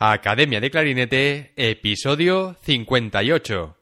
[0.00, 3.74] Academia de Clarinete, episodio 58.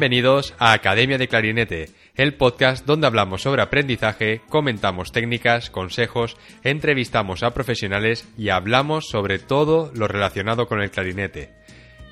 [0.00, 7.42] Bienvenidos a Academia de Clarinete, el podcast donde hablamos sobre aprendizaje, comentamos técnicas, consejos, entrevistamos
[7.42, 11.50] a profesionales y hablamos sobre todo lo relacionado con el clarinete.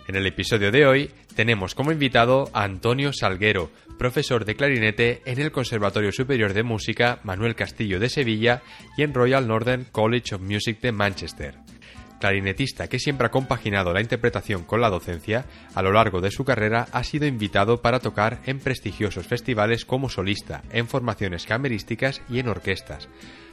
[0.06, 5.40] En el episodio de hoy tenemos como invitado a Antonio Salguero, profesor de clarinete en
[5.40, 8.60] el Conservatorio Superior de Música Manuel Castillo de Sevilla
[8.98, 11.54] y en Royal Northern College of Music de Manchester
[12.20, 16.44] clarinetista que siempre ha compaginado la interpretación con la docencia, a lo largo de su
[16.44, 22.38] carrera ha sido invitado para tocar en prestigiosos festivales como solista, en formaciones camerísticas y
[22.38, 23.08] en orquestas.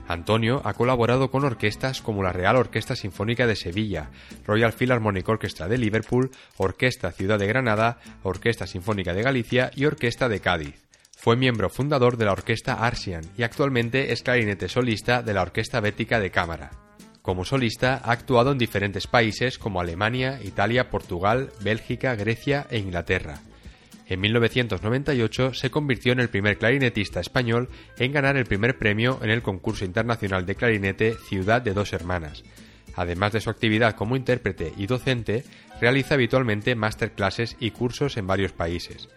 [0.07, 4.11] Antonio ha colaborado con orquestas como la Real Orquesta Sinfónica de Sevilla,
[4.45, 10.29] Royal Philharmonic Orchestra de Liverpool, Orquesta Ciudad de Granada, Orquesta Sinfónica de Galicia y Orquesta
[10.29, 10.85] de Cádiz.
[11.17, 15.79] Fue miembro fundador de la Orquesta Arsian y actualmente es clarinete solista de la Orquesta
[15.79, 16.84] Bética de Cámara.
[17.25, 23.39] Como solista ha actuado en diferentes países como Alemania, Italia, Portugal, Bélgica, Grecia e Inglaterra.
[24.07, 29.31] En 1998 se convirtió en el primer clarinetista español en ganar el primer premio en
[29.31, 32.43] el concurso internacional de clarinete Ciudad de Dos Hermanas.
[32.95, 35.45] Además de su actividad como intérprete y docente,
[35.81, 39.09] realiza habitualmente masterclasses y cursos en varios países.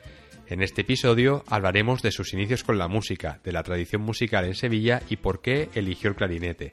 [0.49, 4.55] En este episodio hablaremos de sus inicios con la música, de la tradición musical en
[4.55, 6.71] Sevilla y por qué eligió el clarinete.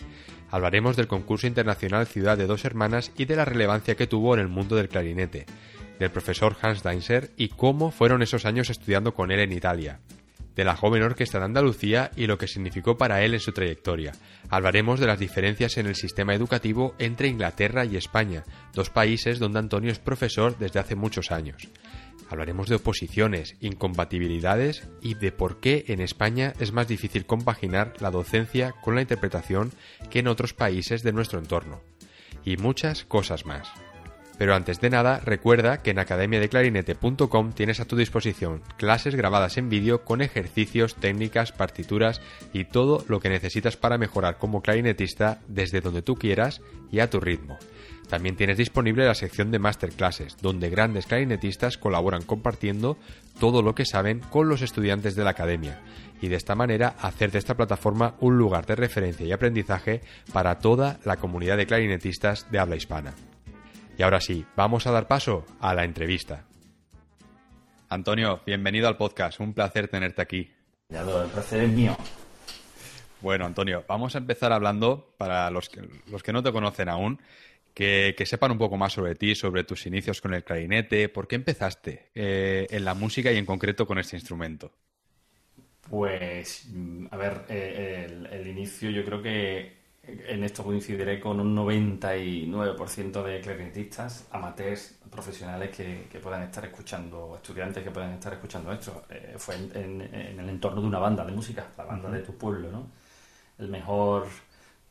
[0.51, 4.41] Hablaremos del concurso internacional Ciudad de Dos Hermanas y de la relevancia que tuvo en
[4.41, 5.45] el mundo del clarinete,
[5.99, 9.99] del profesor Hans Deinzer y cómo fueron esos años estudiando con él en Italia,
[10.55, 14.13] de la joven orquesta de Andalucía y lo que significó para él en su trayectoria.
[14.49, 18.43] Hablaremos de las diferencias en el sistema educativo entre Inglaterra y España,
[18.73, 21.67] dos países donde Antonio es profesor desde hace muchos años.
[22.29, 28.11] Hablaremos de oposiciones, incompatibilidades y de por qué en España es más difícil compaginar la
[28.11, 29.71] docencia con la interpretación
[30.09, 31.81] que en otros países de nuestro entorno.
[32.43, 33.71] Y muchas cosas más.
[34.37, 39.69] Pero antes de nada, recuerda que en academiadeclarinete.com tienes a tu disposición clases grabadas en
[39.69, 42.21] vídeo con ejercicios, técnicas, partituras
[42.51, 47.09] y todo lo que necesitas para mejorar como clarinetista desde donde tú quieras y a
[47.09, 47.57] tu ritmo.
[48.07, 52.97] También tienes disponible la sección de masterclasses, donde grandes clarinetistas colaboran compartiendo
[53.39, 55.81] todo lo que saben con los estudiantes de la academia,
[56.21, 60.01] y de esta manera hacer de esta plataforma un lugar de referencia y aprendizaje
[60.31, 63.13] para toda la comunidad de clarinetistas de habla hispana.
[63.97, 66.45] Y ahora sí, vamos a dar paso a la entrevista.
[67.89, 70.51] Antonio, bienvenido al podcast, un placer tenerte aquí.
[70.89, 71.95] Ya el placer es mío.
[73.21, 77.19] Bueno, Antonio, vamos a empezar hablando, para los que, los que no te conocen aún,
[77.75, 81.09] que, sepan un poco más sobre ti, sobre tus inicios con el clarinete.
[81.09, 84.71] ¿Por qué empezaste eh, en la música y en concreto con este instrumento?
[85.89, 91.53] Pues, mm, a ver, eh, el, inicio yo creo que en esto coincidiré con un
[91.53, 99.03] 99% de clarinetistas, amateurs, profesionales que, puedan estar escuchando, estudiantes que puedan estar escuchando esto.
[99.09, 102.71] Eh, fue en, el entorno de una banda de música, la banda de tu pueblo,
[102.71, 102.87] ¿no?
[103.57, 104.27] El mejor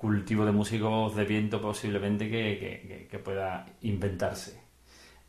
[0.05, 4.61] cultivo de músicos de viento posiblemente que, pueda inventarse.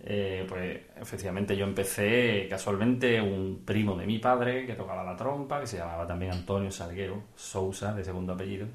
[0.02, 5.62] Eh, pues efectivamente yo empecé casualmente un primo de mi padre que tocaba la trompa,
[5.62, 8.68] que se llamaba también Antonio Salguero Sousa, de segundo apellido.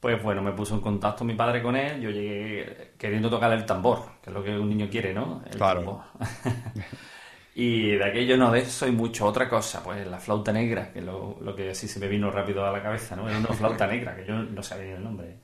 [0.00, 3.64] Pues bueno, me puso en contacto mi padre con él, yo llegué queriendo tocar el
[3.64, 5.44] tambor, que es lo que un niño quiere, ¿no?
[5.46, 6.02] El claro.
[7.56, 11.00] Y de aquello no de eso y mucho otra cosa, pues la flauta negra, que
[11.00, 13.28] lo, lo que así se me vino rápido a la cabeza, ¿no?
[13.28, 15.36] Era una flauta negra, que yo no sabía el nombre.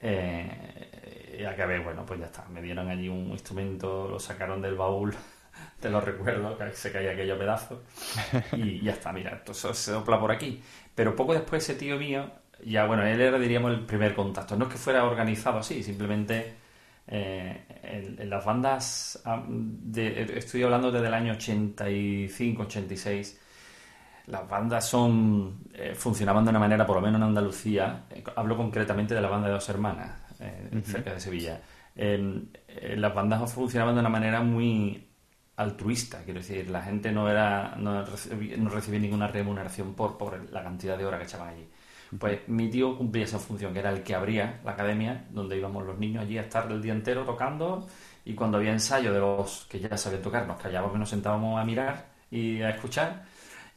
[0.00, 4.76] Eh, y acabé, bueno, pues ya está, me dieron allí un instrumento, lo sacaron del
[4.76, 5.14] baúl,
[5.80, 7.82] te lo recuerdo, que se caía aquello pedazo,
[8.52, 10.62] y ya está, mira, esto se sopla por aquí.
[10.94, 12.30] Pero poco después ese tío mío,
[12.64, 14.56] ya bueno, él era, diríamos, el primer contacto.
[14.56, 16.61] No es que fuera organizado así, simplemente
[17.06, 19.44] eh, en, las bandas, ah,
[19.94, 23.40] estoy hablando desde el año 85, 86,
[24.26, 28.56] las bandas son eh, funcionaban de una manera, por lo menos en Andalucía, eh, hablo
[28.56, 30.18] concretamente de la banda de dos hermanas,
[30.84, 31.60] cerca de Sevilla.
[31.94, 35.08] las bandas funcionaban de una manera muy
[35.56, 38.04] altruista, quiero decir, la gente no era no
[38.68, 41.68] recibía, ninguna remuneración por, por la cantidad de horas que echaban allí.
[42.18, 45.86] Pues mi tío cumplía esa función, que era el que abría la academia, donde íbamos
[45.86, 47.86] los niños allí a estar el día entero tocando
[48.24, 51.60] y cuando había ensayo de los que ya sabían tocar, nos callábamos y nos sentábamos
[51.60, 53.24] a mirar y a escuchar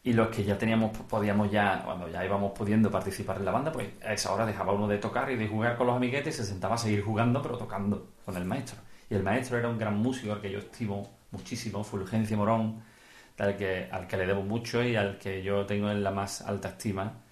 [0.05, 3.71] y los que ya teníamos, podíamos ya, cuando ya íbamos pudiendo participar en la banda,
[3.71, 6.37] pues a esa hora dejaba uno de tocar y de jugar con los amiguetes y
[6.37, 8.77] se sentaba a seguir jugando, pero tocando con el maestro.
[9.09, 12.83] Y el maestro era un gran músico al que yo estimo muchísimo, Fulgencio Morón,
[13.39, 16.41] al que, al que le debo mucho y al que yo tengo en la más
[16.41, 17.23] alta estima,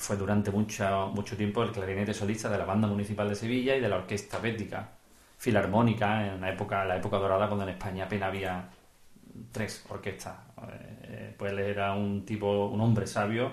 [0.00, 3.80] fue durante mucho, mucho tiempo el clarinete solista de la Banda Municipal de Sevilla y
[3.80, 4.88] de la Orquesta Bética
[5.38, 8.68] Filarmónica, en la época, la época dorada, cuando en España apenas había
[9.52, 10.36] tres orquestas.
[11.04, 13.52] Eh, pues él era un tipo, un hombre sabio,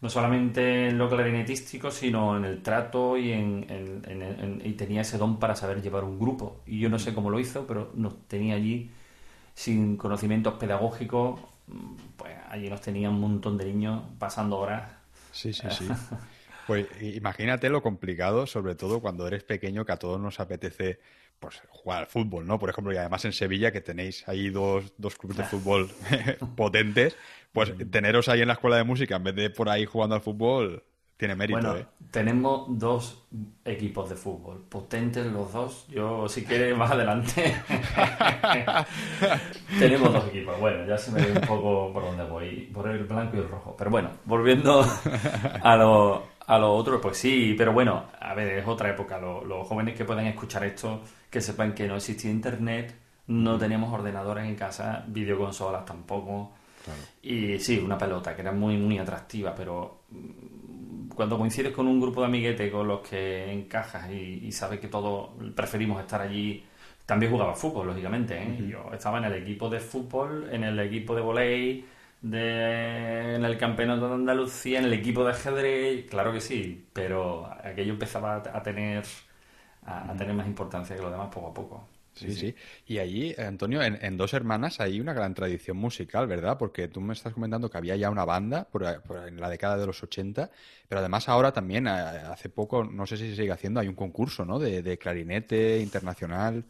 [0.00, 5.38] no solamente en lo clarinetístico, sino en el trato y, en, y tenía ese don
[5.38, 6.60] para saber llevar un grupo.
[6.66, 8.90] Y yo no sé cómo lo hizo, pero nos tenía allí
[9.54, 11.40] sin conocimientos pedagógicos,
[12.16, 14.95] pues allí nos tenía un montón de niños pasando horas.
[15.36, 15.86] Sí, sí, sí.
[16.66, 20.98] Pues imagínate lo complicado, sobre todo cuando eres pequeño, que a todos nos apetece
[21.38, 22.58] pues jugar al fútbol, ¿no?
[22.58, 25.88] Por ejemplo, y además en Sevilla, que tenéis ahí dos, dos clubes de fútbol
[26.56, 27.16] potentes,
[27.52, 27.90] pues mm.
[27.90, 30.82] teneros ahí en la escuela de música en vez de por ahí jugando al fútbol,
[31.16, 31.86] tiene mérito, bueno, ¿eh?
[32.10, 33.26] Tenemos dos
[33.64, 35.86] equipos de fútbol, potentes los dos.
[35.88, 37.56] Yo, si quieres, más adelante.
[39.78, 40.60] tenemos dos equipos.
[40.60, 43.48] Bueno, ya se me ve un poco por dónde voy, por el blanco y el
[43.48, 43.74] rojo.
[43.78, 44.84] Pero bueno, volviendo
[45.62, 49.18] a lo, a lo otro, pues sí, pero bueno, a ver, es otra época.
[49.18, 52.94] Los, jóvenes que puedan escuchar esto, que sepan que no existía internet,
[53.28, 56.52] no teníamos ordenadores en casa, videoconsolas tampoco.
[57.22, 60.02] Y sí, una pelota que era muy, muy atractiva, pero
[61.16, 65.30] cuando coincides con un grupo de amiguetes con los que encajas y, sabes que todos
[65.54, 66.64] preferimos estar allí,
[67.06, 68.40] también jugaba fútbol, lógicamente.
[68.40, 68.68] ¿eh?
[68.68, 71.84] Yo estaba en el equipo de fútbol, en el equipo de voleibol
[72.22, 77.46] de, en el campeonato de Andalucía, en el equipo de ajedrez, claro que sí, pero
[77.62, 79.04] aquello empezaba a tener,
[79.84, 81.88] a, tener más importancia que lo demás poco a poco.
[82.16, 82.54] Sí, sí.
[82.86, 86.56] Y allí, Antonio, en, Dos Hermanas hay una gran tradición musical, ¿verdad?
[86.58, 89.86] Porque tú me estás comentando que había ya una banda por, en la década de
[89.86, 90.50] los 80,
[90.88, 94.44] pero además ahora también, hace poco, no sé si se sigue haciendo, hay un concurso,
[94.44, 94.58] ¿no?
[94.58, 96.64] De, de clarinete internacional.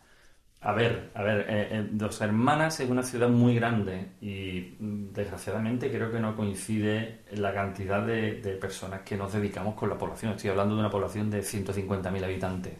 [0.66, 5.12] A ver, a ver, eh, eh, Dos Hermanas es una ciudad muy grande y mm,
[5.12, 10.32] desgraciadamente creo que no coincide la cantidad de, personas que nos dedicamos con la población.
[10.32, 12.72] Estoy hablando de una población de 150.000 habitantes.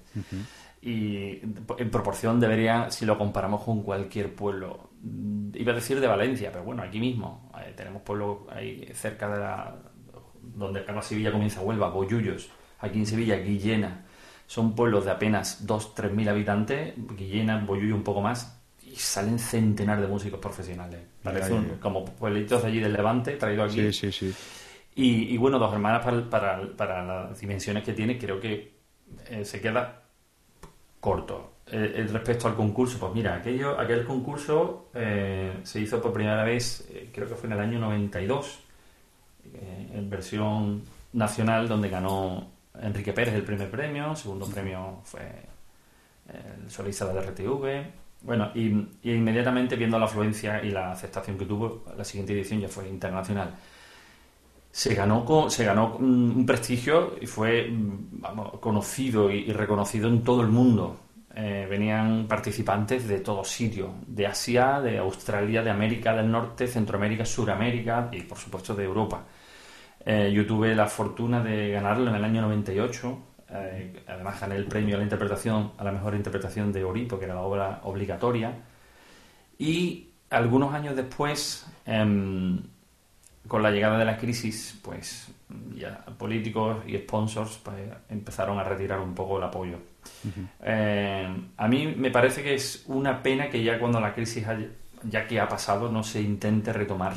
[0.82, 1.40] Y
[1.78, 6.52] en proporción debería, si lo comparamos con cualquier pueblo, mm, iba a decir de Valencia,
[6.52, 9.74] pero bueno, aquí mismo, eh, tenemos pueblos ahí cerca de la,
[10.42, 14.06] donde acaba Sevilla comienza Huelva, Boyullos, aquí en Sevilla, Guillena
[14.46, 20.02] son pueblos de apenas 2-3 mil habitantes, Guillena, Boyuy un poco más, y salen centenares
[20.02, 21.00] de músicos profesionales.
[21.80, 23.92] como pueblitos allí del Levante, traído aquí.
[23.92, 24.34] Sí, sí, sí.
[24.98, 28.76] Y, bueno, Dos Hermanas para, para, las dimensiones que tiene, creo que
[29.28, 30.04] eh, se queda
[31.00, 31.52] corto.
[31.68, 36.88] Eh, respecto al concurso, pues mira, aquello, aquel concurso eh, se hizo por primera vez,
[37.12, 38.60] creo que fue en el año 92,
[39.94, 40.82] en versión
[41.12, 42.50] nacional, donde ganó
[42.80, 45.22] Enrique Pérez el primer premio, el segundo premio fue
[46.28, 48.06] el solista del RTV.
[48.22, 48.66] Bueno, y,
[49.04, 53.54] inmediatamente viendo la afluencia y la aceptación que tuvo, la siguiente edición ya fue internacional.
[54.76, 57.72] Se ganó, se ganó un prestigio y fue
[58.60, 61.00] conocido y, reconocido en todo el mundo.
[61.34, 67.24] Eh, venían participantes de todo sitio, de Asia, de Australia, de América del Norte, Centroamérica,
[67.24, 69.24] Suramérica y por supuesto de Europa.
[70.04, 73.18] Eh, yo tuve la fortuna de ganarlo en el año 98.
[73.48, 77.24] Eh, además gané el premio a la interpretación, a la mejor interpretación de Oripo, que
[77.24, 78.52] era la obra obligatoria.
[79.58, 82.60] Y algunos años después, em,
[83.46, 85.28] con la llegada de la crisis, pues
[85.74, 87.76] ya políticos y sponsors pues,
[88.08, 89.78] empezaron a retirar un poco el apoyo.
[90.62, 94.46] Eh, a mí me parece que es una pena que ya cuando la crisis,
[95.04, 97.14] ya que ha pasado, no se intente retomar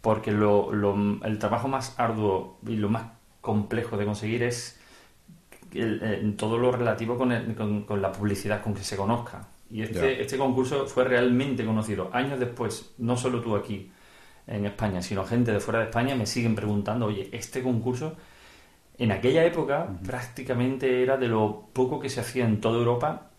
[0.00, 0.70] porque lo,
[1.24, 3.04] el trabajo más arduo y lo más
[3.40, 4.80] complejo de conseguir es
[5.72, 9.48] en todo lo relativo con, con, la publicidad, con que se conozca.
[9.70, 12.08] Y este, este concurso fue realmente conocido.
[12.12, 13.90] Años después, no solo tú aquí
[14.48, 18.16] en España, sino gente de fuera de España me siguen preguntando, oye, este concurso
[18.98, 23.30] en aquella época prácticamente era de lo poco que se hacía en toda Europa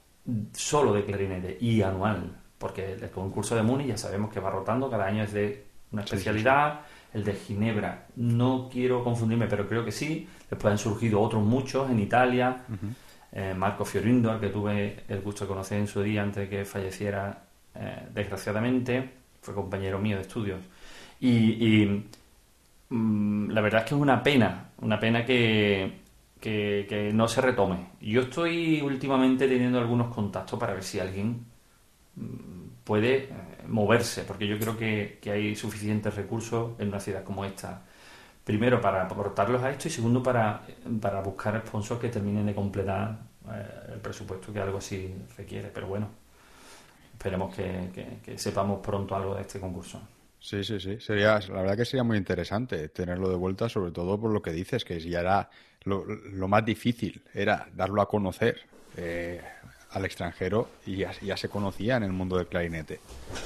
[0.53, 4.89] solo de clarinete y anual, porque el concurso de Muni ya sabemos que va rotando,
[4.89, 6.81] cada año es de una especialidad,
[7.13, 8.07] el de Ginebra.
[8.15, 10.27] No quiero confundirme, pero creo que sí.
[10.49, 12.63] Después han surgido otros muchos en Italia.
[13.31, 16.49] Eh, Marco Fiorindo, al que tuve el gusto de conocer en su día antes de
[16.49, 17.43] que falleciera,
[17.75, 19.09] eh, desgraciadamente,
[19.41, 20.59] fue compañero mío de estudios.
[21.19, 22.03] Y,
[22.89, 25.99] mm, la verdad es que es una pena, una pena que,
[26.39, 27.89] que, no se retome.
[28.01, 31.45] Yo estoy últimamente teniendo algunos contactos para ver si alguien
[32.15, 33.29] mm, puede eh,
[33.67, 37.83] moverse, porque yo creo que, hay suficientes recursos en una ciudad como esta.
[38.43, 40.63] Primero, para aportarlos a esto y segundo, para,
[41.01, 43.19] para buscar sponsors que terminen de completar
[43.51, 45.69] eh, el presupuesto que algo así requiere.
[45.73, 46.09] Pero bueno,
[47.13, 50.01] esperemos que sepamos pronto algo de este concurso.
[50.39, 50.99] Sí, sí, sí.
[50.99, 54.51] Sería, la verdad que sería muy interesante tenerlo de vuelta, sobre todo por lo que
[54.51, 55.49] dices, que ya era
[55.83, 58.61] lo, más difícil, era darlo a conocer
[58.95, 59.41] eh,
[59.91, 62.99] al extranjero y ya, se conocía en el mundo del clarinete.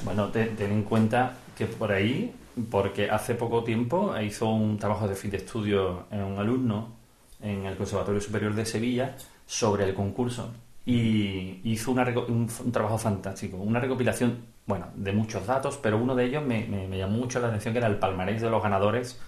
[0.04, 2.32] Bueno, ten, en cuenta que por ahí,
[2.70, 6.96] porque hace poco tiempo hizo un trabajo de fin de estudio en un alumno
[7.40, 10.52] en el Conservatorio Superior de Sevilla sobre el concurso
[10.86, 16.24] y hizo un, un trabajo fantástico, una recopilación bueno, de muchos datos, pero uno de
[16.24, 16.66] ellos me,
[16.96, 19.20] llamó mucho la atención, que era el palmarés de los ganadores.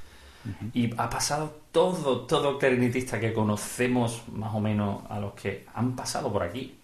[0.73, 5.97] Y ha pasado todo, todo clarinetista que conocemos más o menos a los que han
[5.97, 6.79] pasado por aquí.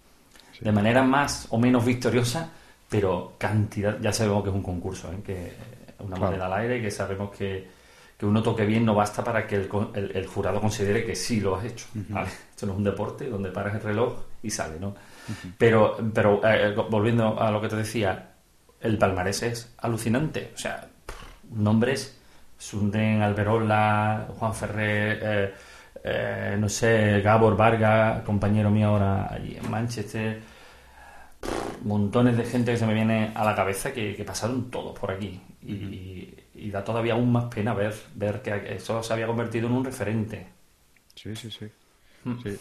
[0.59, 2.51] De manera más o menos victoriosa,
[2.89, 5.17] pero cantidad, ya sabemos que es un concurso, ¿eh?
[5.25, 5.53] que
[5.99, 7.67] una moneda al aire, que sabemos que,
[8.17, 11.55] que, uno toque bien no basta para que el, el, jurado considere que sí lo
[11.55, 11.87] has hecho.
[12.51, 14.93] Esto no es un deporte donde paras el reloj y sale, ¿no?
[15.57, 18.32] Pero, pero eh, volviendo a lo que te decía,
[18.83, 20.51] el palmarés es alucinante.
[20.53, 20.87] O sea,
[21.51, 22.19] nombres,
[22.57, 25.53] Sunden, Alberola, Juan Ferrer, eh,
[26.03, 30.41] eh, no sé, Gabor Varga, compañero mío ahora allí en Manchester.
[31.83, 35.41] montones de gente que se me viene a la cabeza que, pasaron todos por aquí.
[35.61, 39.85] Y, da todavía aún más pena ver, ver que eso se había convertido en un
[39.85, 40.47] referente.
[41.13, 41.65] Sí, sí, sí.
[42.23, 42.41] Mm.
[42.41, 42.59] sí.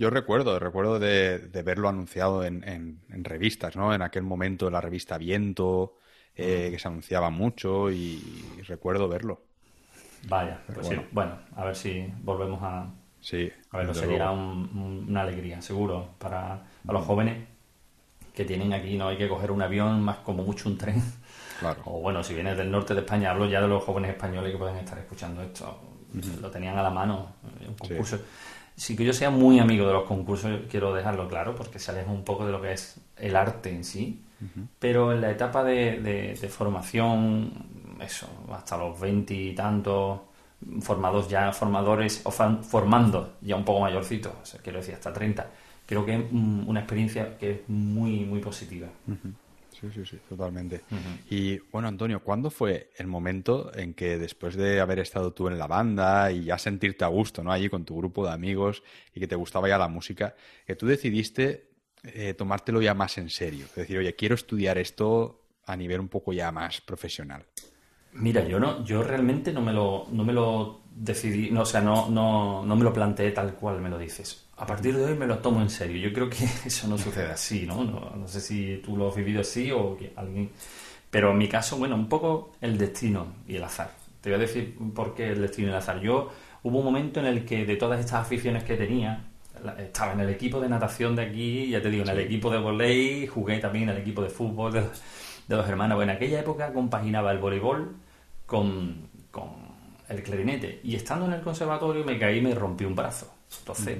[0.00, 3.94] Yo recuerdo, recuerdo de, verlo anunciado en, revistas, ¿no?
[3.94, 5.98] En aquel momento la revista Viento,
[6.34, 8.18] eh, que se anunciaba mucho y,
[8.66, 9.42] recuerdo verlo.
[10.26, 11.02] Vaya, pues bueno.
[11.02, 11.08] sí.
[11.12, 12.88] Bueno, a ver si volvemos a...
[13.20, 13.52] Sí.
[13.72, 17.46] A verlo, sería una alegría, seguro, para, los jóvenes
[18.34, 21.02] que tienen aquí, no hay que coger un avión, más como mucho un tren.
[21.60, 21.82] Claro.
[21.84, 24.56] O bueno, si vienes del norte de España, hablo ya de los jóvenes españoles que
[24.56, 25.78] pueden estar escuchando esto.
[26.40, 27.34] Lo tenían a la mano,
[27.68, 28.24] un concurso sí
[28.96, 32.24] que yo sea muy amigo de los concursos, quiero dejarlo claro, porque se aleja un
[32.24, 34.22] poco de lo que es el arte en sí,
[34.78, 37.52] pero en la etapa de, formación,
[38.00, 40.20] eso, hasta los veinte y tantos,
[40.80, 44.32] formados ya, formadores, o formando ya un poco mayorcitos,
[44.62, 45.46] quiero decir, hasta 30,
[45.84, 48.88] creo que es una experiencia que es muy, muy positiva.
[49.80, 50.82] Sí, sí, sí, totalmente.
[51.30, 55.58] Y bueno, Antonio, ¿cuándo fue el momento en que después de haber estado tú en
[55.58, 57.50] la banda y ya sentirte a gusto, ¿no?
[57.50, 58.82] Allí con tu grupo de amigos
[59.14, 60.34] y que te gustaba ya la música,
[60.66, 61.70] que tú decidiste
[62.02, 63.64] eh, tomártelo ya más en serio?
[63.66, 67.44] Es decir, oye, quiero estudiar esto a nivel un poco ya más profesional.
[68.12, 71.80] Mira, yo no, yo realmente no me lo, no me lo decidí, no, o sea,
[71.80, 75.14] no, no, no me lo planteé tal cual me lo dices a partir de hoy
[75.14, 75.96] me lo tomo en serio.
[75.96, 77.82] Yo creo que eso no sucede así, ¿no?
[77.82, 80.50] No, sé si tú lo has vivido así o que alguien...
[81.10, 83.90] Pero en mi caso, bueno, un poco el destino y el azar.
[84.20, 85.98] Te voy a decir por qué el destino y el azar.
[86.00, 86.30] Yo
[86.62, 89.24] hubo un momento en el que de todas estas aficiones que tenía,
[89.78, 92.58] estaba en el equipo de natación de aquí, ya te digo, en el equipo de
[92.58, 94.84] volei, jugué también en el equipo de fútbol de,
[95.48, 95.96] los hermanos.
[95.96, 97.96] Bueno, en aquella época compaginaba el voleibol
[98.46, 99.48] con, con,
[100.08, 100.80] el clarinete.
[100.84, 103.32] Y estando en el conservatorio me caí y me rompí un brazo.
[103.58, 103.98] Entonces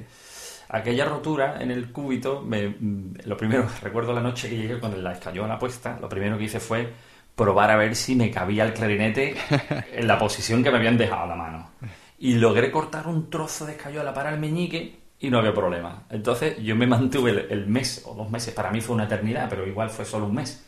[0.71, 2.77] aquella rotura en el cúbito, me,
[3.25, 6.45] lo primero, recuerdo la noche que llegué cuando la a la puesta, lo primero que
[6.45, 6.93] hice fue
[7.35, 9.35] probar a ver si me cabía el clarinete
[9.93, 11.71] en la posición que me habían dejado la mano.
[12.19, 16.05] Y logré cortar un trozo de escayola para el meñique y no había problema.
[16.11, 19.67] Entonces yo me mantuve el, mes o dos meses, para mí fue una eternidad, pero
[19.67, 20.67] igual fue solo un mes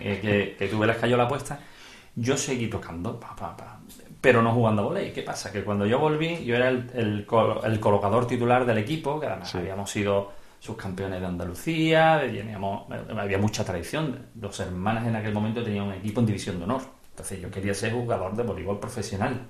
[0.00, 1.58] eh, que, tuve la escayola puesta.
[2.14, 3.80] Yo seguí tocando, pa, pa, pa
[4.22, 5.12] pero no jugando a volei.
[5.12, 5.52] ¿Qué pasa?
[5.52, 7.26] Que cuando yo volví, yo era el, el,
[7.80, 12.86] colocador titular del equipo, que además habíamos sido subcampeones de Andalucía, teníamos,
[13.18, 14.28] había mucha tradición.
[14.40, 16.82] Los hermanos en aquel momento tenían un equipo en división de honor.
[17.10, 19.40] Entonces yo quería ser jugador de voleibol profesional.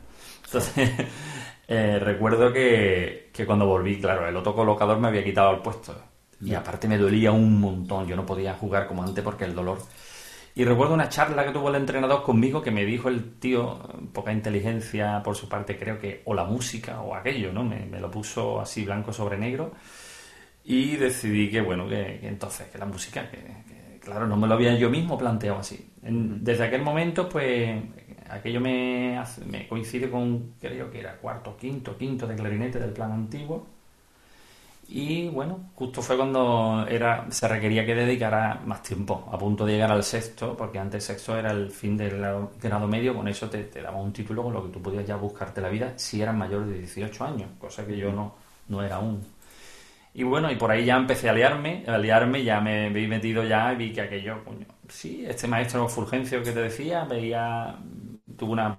[0.46, 0.90] Entonces
[1.68, 5.94] eh, recuerdo que, que, cuando volví, claro, el otro colocador me había quitado el puesto.
[6.40, 8.06] Y aparte me dolía un montón.
[8.06, 9.78] Yo no podía jugar como antes porque el dolor
[10.54, 13.78] y recuerdo una charla que tuvo el entrenador conmigo que me dijo el tío,
[14.12, 17.64] poca inteligencia por su parte, creo que, o la música o aquello, ¿no?
[17.64, 19.72] Me, lo puso así blanco sobre negro
[20.64, 24.74] y decidí que, bueno, que, entonces, que la música, que, claro, no me lo había
[24.76, 25.90] yo mismo planteado así.
[26.02, 27.82] desde aquel momento, pues,
[28.28, 33.12] aquello me, me coincide con, creo que era cuarto, quinto, quinto de clarinete del plan
[33.12, 33.71] antiguo
[34.94, 39.72] Y bueno, justo fue cuando era se requería que dedicara más tiempo, a punto de
[39.72, 42.18] llegar al sexto, porque antes sexto era el fin del
[42.60, 45.16] grado, medio, con eso te, te daba un título con lo que tú podías ya
[45.16, 48.34] buscarte la vida si eras mayor de 18 años, cosa que yo no,
[48.68, 49.22] no era aún.
[50.14, 53.44] Y bueno, y por ahí ya empecé a liarme, a liarme, ya me vi metido
[53.44, 57.78] ya y vi que aquello, coño, sí, este maestro Fulgencio que te decía, veía,
[58.36, 58.76] tuve una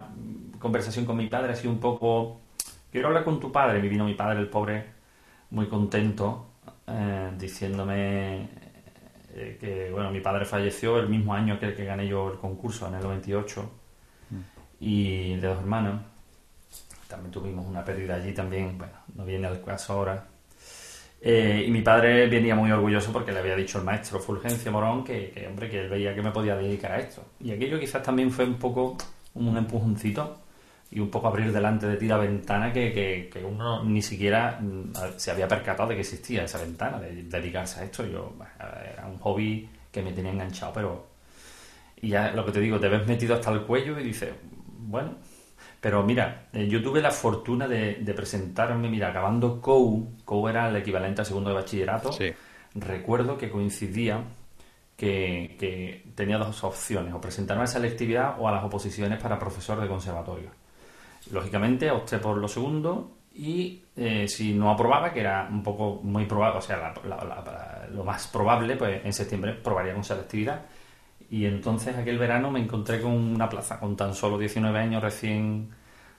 [0.59, 2.41] conversación con mi padre así un poco,
[2.91, 4.93] quiero hablar con tu padre, me vino mi padre, el pobre,
[5.53, 6.47] muy contento,
[6.87, 8.49] eh, diciéndome
[9.35, 12.39] eh, que, bueno, mi padre falleció el mismo año que el que gané yo el
[12.39, 13.71] concurso, en el 98,
[14.31, 14.35] mm.
[14.79, 16.01] y de dos hermanos.
[17.07, 20.25] También tuvimos una pérdida allí también, bueno, no viene al caso ahora.
[21.21, 25.03] Eh, y mi padre venía muy orgulloso porque le había dicho el maestro Fulgencio Morón
[25.03, 27.23] que, hombre, que él veía que me podía dedicar a esto.
[27.39, 28.97] Y aquello quizás también fue un poco
[29.35, 30.42] un empujoncito
[30.93, 35.31] y un poco abrir delante de ti la ventana que, uno ni siquiera mm, se
[35.31, 38.05] había percatado de que existía esa ventana, de dedicarse a esto.
[38.05, 38.33] Yo,
[38.93, 41.07] era un hobby que me tenía enganchado, pero...
[42.01, 44.29] Y ya lo que te digo, te ves metido hasta el cuello y dices,
[44.79, 45.15] bueno,
[45.79, 50.75] pero mira, eh, yo tuve la fortuna de, presentarme, mira, acabando COU, COU era el
[50.75, 52.11] equivalente al segundo de bachillerato,
[52.75, 54.23] recuerdo que coincidía
[54.97, 59.87] que, tenía dos opciones, o presentarme a selectividad o a las oposiciones para profesor de
[59.87, 60.62] conservatorio.
[61.31, 66.25] Lógicamente opté por lo segundo y eh, si no aprobaba, que era un poco muy
[66.25, 66.93] probable, o sea,
[67.91, 70.61] lo más probable, pues en septiembre probaría con selectividad
[71.33, 75.69] y entonces aquel verano me encontré con una plaza, con tan solo 19 años recién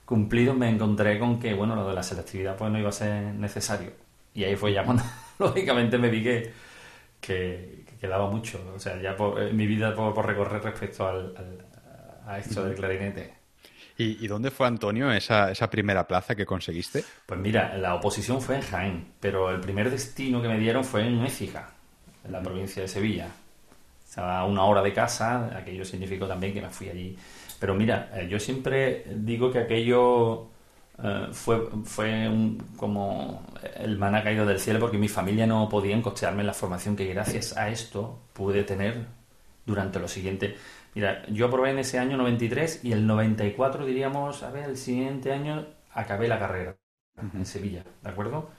[0.05, 3.33] cumplidos, me encontré con que, bueno, lo de la selectividad pues no iba a ser
[3.35, 3.93] necesario.
[4.35, 5.05] Y ahí fue ya cuando,
[5.39, 6.53] lógicamente, me vi que,
[7.21, 8.61] que, quedaba mucho.
[8.75, 11.33] O sea, ya por, eh, mi vida por, recorrer respecto al,
[12.27, 13.44] a esto del clarinete.
[13.97, 17.05] ¿Y, dónde fue, Antonio, esa, esa primera plaza que conseguiste?
[17.27, 21.07] Pues mira, la oposición fue en Jaén, pero el primer destino que me dieron fue
[21.07, 21.71] en Écija,
[22.25, 23.29] en la provincia de Sevilla
[24.17, 27.17] a una hora de casa, aquello significó también que me fui allí.
[27.59, 30.49] Pero mira, eh, yo siempre digo que aquello
[31.03, 32.31] eh, fue, fue
[32.77, 33.47] como
[33.77, 37.07] el man ha caído del cielo porque mi familia no podía costearme la formación que
[37.07, 39.07] gracias a esto pude tener
[39.67, 40.57] durante lo siguiente.
[40.95, 45.33] Mira, yo aprobé en ese año 93 y el 94 diríamos, a ver, el siguiente
[45.33, 46.77] año acabé la carrera
[47.35, 48.51] en Sevilla, ¿de acuerdo?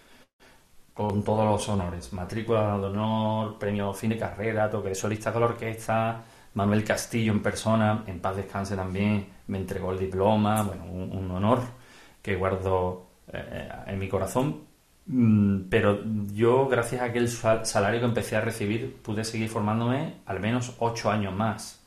[0.95, 2.13] con todos los honores.
[2.13, 7.33] Matrícula de honor, premio fin de carrera, toque de solista con la orquesta, Manuel Castillo
[7.33, 11.59] en persona, en paz descanse también, me entregó el diploma, bueno, un, honor
[12.21, 14.61] que guardo eh, en mi corazón.
[15.07, 15.99] Mm, pero
[16.33, 21.11] yo, gracias a aquel salario que empecé a recibir, pude seguir formándome al menos ocho
[21.11, 21.84] años más.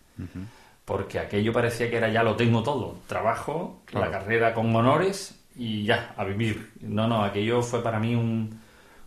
[0.85, 2.97] Porque aquello parecía que era ya lo tengo todo.
[3.07, 6.73] Trabajo, la carrera con honores y ya, a vivir.
[6.81, 8.59] No, no, aquello fue para mí un,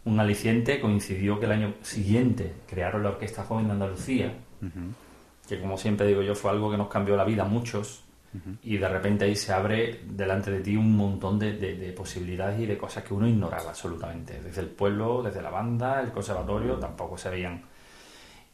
[0.05, 4.33] un aliciente coincidió que el año siguiente crearon la Orquesta Joven de Andalucía,
[5.47, 8.03] que como siempre digo yo fue algo que nos cambió la vida a muchos,
[8.63, 12.77] y de repente ahí se abre delante de ti un montón de, posibilidades y de
[12.77, 14.41] cosas que uno ignoraba absolutamente.
[14.41, 17.61] Desde el pueblo, desde la banda, el conservatorio, tampoco se veían.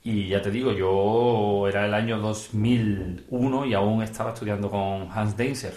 [0.03, 5.35] Y ya te digo, yo era el año 2001 y aún estaba estudiando con Hans
[5.35, 5.73] Deinzer,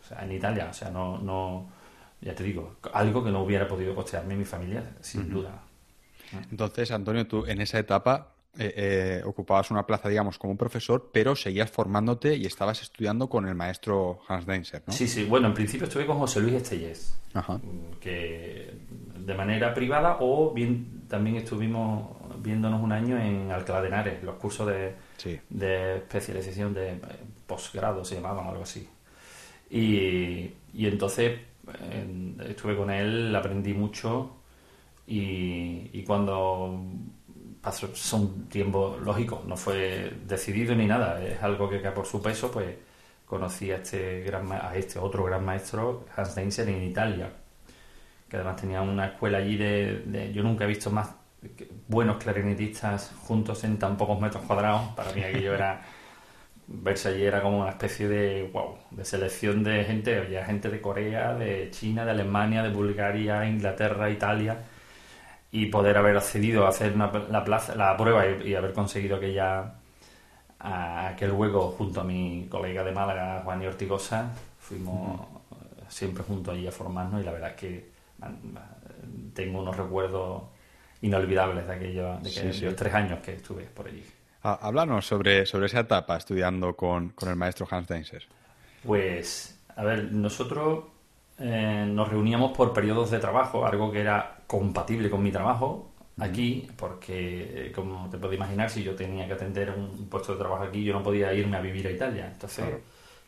[0.00, 1.68] o sea, en Italia, o sea, no, no
[2.20, 5.62] ya te digo, algo que no hubiera podido costearme mi familia, sin duda.
[6.50, 11.34] Entonces, Antonio, tú en esa etapa eh, eh, ocupabas una plaza, digamos, como profesor, pero
[11.34, 14.92] seguías formándote y estabas estudiando con el maestro Hans Deinzer, ¿no?
[14.92, 15.24] Sí, sí.
[15.24, 18.72] Bueno, en principio estuve con José Luis Estellés, mm, que
[19.18, 24.36] de manera privada o bien también estuvimos viéndonos un año en Alcalá de Henares, los
[24.36, 24.94] cursos de,
[25.50, 27.00] de especialización de eh,
[27.46, 28.88] posgrado se llamaban, algo así.
[29.70, 31.40] Y, y entonces
[32.46, 34.36] estuve con él, aprendí mucho
[35.06, 36.80] y, cuando
[37.64, 42.50] pasó son tiempo lógico, no fue decidido ni nada, es algo que, por su peso,
[42.50, 42.76] pues
[43.24, 47.30] conocí a este gran a este otro gran maestro, Hans Deinzer, en Italia,
[48.28, 51.14] que además tenía una escuela allí de, yo nunca he visto más
[51.88, 55.82] buenos clarinetistas juntos en tan pocos metros cuadrados, para mí aquello era
[56.66, 60.80] verse allí era como una especie de wow, de selección de gente, había gente de
[60.82, 64.64] Corea, de China, de Alemania, de Bulgaria, Inglaterra, Italia
[65.54, 69.74] y poder haber accedido a hacer la plaza, la prueba y, haber conseguido aquella
[70.58, 75.20] aquel hueco junto a mi colega de Málaga, Juan y Ortigosa, fuimos
[75.86, 77.88] siempre juntos allí a formarnos y la verdad es que
[79.32, 80.42] tengo unos recuerdos
[81.02, 84.04] inolvidables de aquellos de aquellos tres años que estuve por allí.
[84.42, 88.24] Háblanos sobre, sobre esa etapa estudiando con, el maestro Hans Deinzer.
[88.84, 90.86] Pues, a ver, nosotros
[91.38, 96.68] eh, nos reuníamos por periodos de trabajo, algo que era compatible con mi trabajo aquí,
[96.76, 100.64] porque, eh, como te puedes imaginar, si yo tenía que atender un puesto de trabajo
[100.64, 102.28] aquí, yo no podía irme a vivir a Italia.
[102.32, 102.66] Entonces,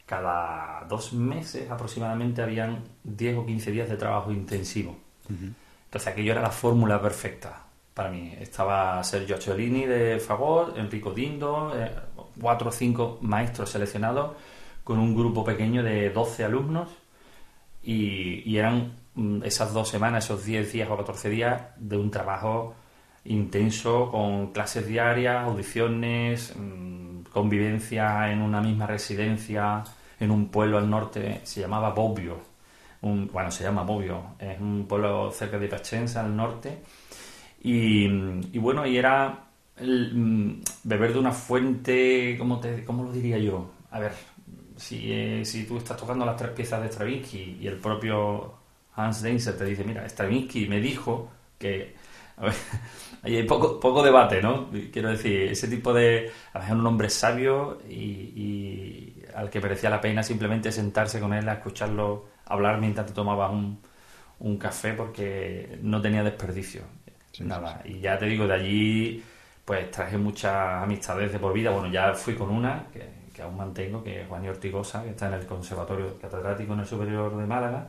[0.04, 4.96] cada dos meses aproximadamente habían 10 o 15 días de trabajo intensivo.
[5.28, 7.64] Entonces, aquello era la fórmula perfecta
[7.96, 8.32] para mí.
[8.38, 11.90] Estaba Sergio Ciolini de Fagot, Enrico Dindo, eh,
[12.40, 14.36] cuatro o cinco maestros seleccionados
[14.84, 16.90] con un grupo pequeño de 12 alumnos
[17.82, 18.92] y, eran
[19.44, 22.74] esas dos semanas, esos 10 días o 14 días de un trabajo
[23.24, 29.84] intenso con clases diarias, audiciones, mm, convivencia en una misma residencia
[30.20, 32.38] en un pueblo al norte, se llamaba Bobbio,
[33.02, 36.78] bueno, se llama Bobbio, es un pueblo cerca de Pacenza al norte.
[37.62, 38.06] Y,
[38.52, 39.44] y bueno, y era
[39.78, 43.70] beber de una fuente, ¿cómo, te, ¿cómo lo diría yo?
[43.90, 44.12] A ver,
[44.76, 48.54] si, eh, si tú estás tocando las tres piezas de Stravinsky y el propio
[48.96, 51.94] Hans Deinzer te dice, mira, Stravinsky me dijo que...
[52.38, 52.54] A ver,
[53.22, 54.70] ahí hay poco, poco debate, ¿no?
[54.92, 56.30] Quiero decir, ese tipo de...
[56.52, 61.32] A veces un hombre sabio y, y, al que merecía la pena simplemente sentarse con
[61.34, 63.80] él a escucharlo hablar mientras te tomabas un,
[64.38, 66.82] un café porque no tenía desperdicio.
[67.40, 67.82] Nada.
[67.84, 69.24] Y ya te digo, de allí
[69.64, 71.70] pues traje muchas amistades de por vida.
[71.70, 73.04] Bueno, ya fui con una, que,
[73.34, 76.86] que aún mantengo, que es Juan Ortigosa, que está en el Conservatorio Catedrático en el
[76.86, 77.88] Superior de Málaga,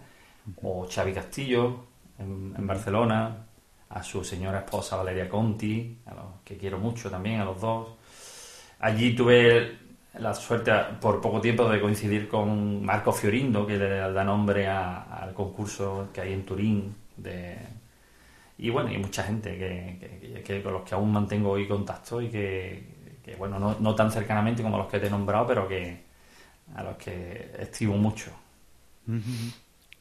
[0.62, 1.86] o Xavi Castillo,
[2.20, 3.46] en, Barcelona,
[3.90, 7.88] a su señora esposa Valeria Conti, a los que quiero mucho también, a los dos.
[8.80, 9.78] Allí tuve
[10.20, 15.34] la suerte por poco tiempo de coincidir con Marco Fiorindo, que le da nombre al
[15.34, 17.58] concurso que hay en Turín de,
[18.58, 19.58] y bueno, y mucha gente
[20.44, 24.64] que, con los que aún mantengo hoy contacto y que, bueno, no, no, tan cercanamente
[24.64, 26.02] como los que te he nombrado, pero que
[26.76, 28.32] a los que estimo mucho.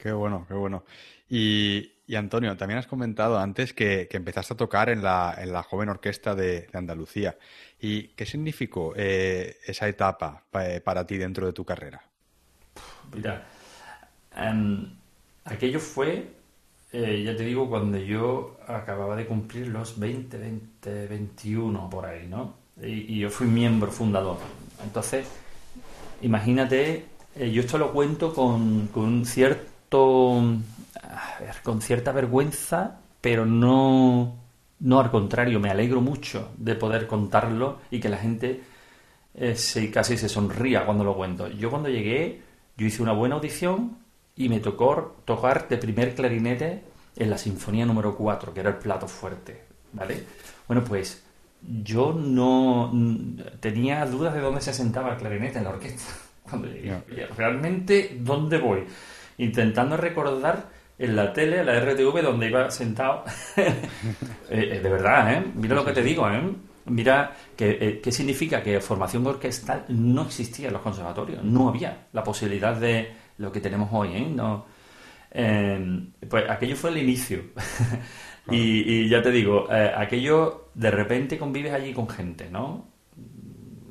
[0.06, 0.84] Qué bueno, qué bueno.
[1.28, 5.88] Y, Antonio, también has comentado antes que, empezaste a tocar en la, en la joven
[5.88, 7.36] orquesta de, Andalucía.
[7.80, 12.00] ¿Y qué significó eh, esa etapa eh, para ti dentro de tu carrera?
[13.12, 13.48] Mira,
[14.36, 14.94] em,
[15.44, 16.28] aquello fue
[16.92, 22.28] eh, ya te digo, cuando yo acababa de cumplir los 20, 20, 21 por ahí,
[22.28, 22.54] ¿no?
[22.80, 24.38] Y, yo fui miembro fundador.
[24.84, 25.26] Entonces,
[26.22, 34.36] imagínate, yo esto lo cuento con, con cierto, con cierta vergüenza, pero no,
[34.80, 38.62] no al contrario, me alegro mucho de poder contarlo y que la gente
[39.34, 41.48] eh, se, casi se sonría cuando lo cuento.
[41.48, 42.42] Yo cuando llegué,
[42.76, 43.96] yo hice una buena audición,
[44.36, 46.82] y me tocó tocar de primer clarinete
[47.16, 50.22] en la sinfonía número 4, que era el plato fuerte, ¿vale?
[50.68, 51.24] Bueno, pues
[51.82, 52.92] yo no
[53.60, 56.04] tenía dudas de dónde se sentaba el clarinete en la orquesta
[56.42, 57.00] cuando llegué.
[57.34, 58.84] Realmente, ¿dónde voy?
[59.38, 63.24] Intentando recordar en la tele, en la RTV, donde iba sentado.
[64.48, 65.44] Eh, eh, de verdad, ¿eh?
[65.56, 66.40] Mira lo que te digo, ¿eh?
[66.84, 71.42] Mira eh, qué significa que formación orquestal no existía en los conservatorios.
[71.42, 74.30] No había la posibilidad de lo que tenemos hoy, ¿eh?
[74.32, 74.66] No,
[75.32, 77.42] em, pues aquello fue el inicio.
[78.52, 82.86] y, ya te digo, aquello de repente convives allí con gente, ¿no?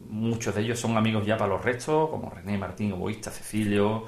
[0.08, 4.06] Muchos de ellos son amigos ya para los restos, como René Martín, Oboísta, Cecilio,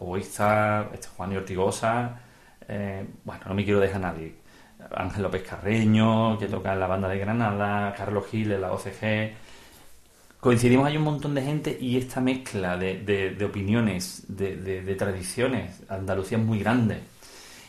[0.00, 2.20] Oboísta, este Juan y Ortigosa.
[2.68, 4.34] Eh, bueno, no me quiero dejar nadie.
[4.94, 9.34] Ángel López Carreño, que toca en la banda de Granada, Carlos Gil en la OCG
[10.46, 16.44] coincidimos hay un montón de gente y esta mezcla de, opiniones, de, tradiciones, Andalucía es
[16.44, 17.00] muy grande.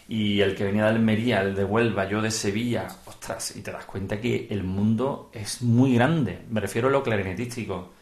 [0.07, 3.71] Y el que venía de Almería, el de Huelva, yo de Sevilla, ostras, y te
[3.71, 6.43] das cuenta que el mundo es muy grande.
[6.51, 7.93] Me refiero a lo clarinetístico.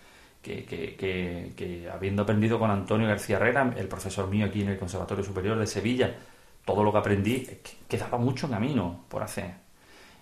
[0.46, 0.64] Que,
[1.56, 5.58] que, habiendo aprendido con Antonio García Herrera, el profesor mío aquí en el Conservatorio Superior
[5.58, 6.16] de Sevilla,
[6.64, 7.48] todo lo que aprendí,
[7.88, 9.56] quedaba mucho camino por hacer.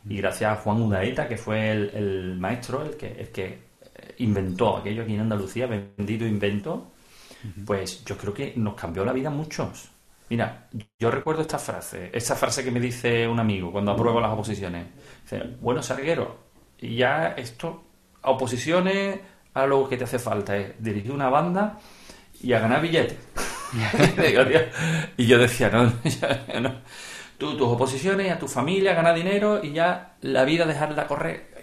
[0.08, 3.60] Y gracias a Juan Udaeta, que fue el, maestro, el que, el que
[4.20, 6.92] inventó aquello aquí en Andalucía, bendito invento,
[7.66, 9.90] pues yo creo que nos cambió la vida a muchos.
[10.30, 14.32] Mira, yo recuerdo esta frase, esta frase que me dice un amigo cuando apruebo las
[14.32, 14.88] oposiciones.
[15.24, 16.38] Dice, bueno, Sarguero,
[16.80, 17.84] ya esto,
[18.22, 19.20] oposiciones,
[19.54, 21.80] a lo que te hace falta es dirigir una banda
[22.42, 23.18] y a ganar billetes.
[25.18, 25.92] y yo decía, no,
[26.62, 26.76] no.
[27.38, 31.54] Tú, tus oposiciones, a tu familia, ganar dinero y ya la vida dejarla correr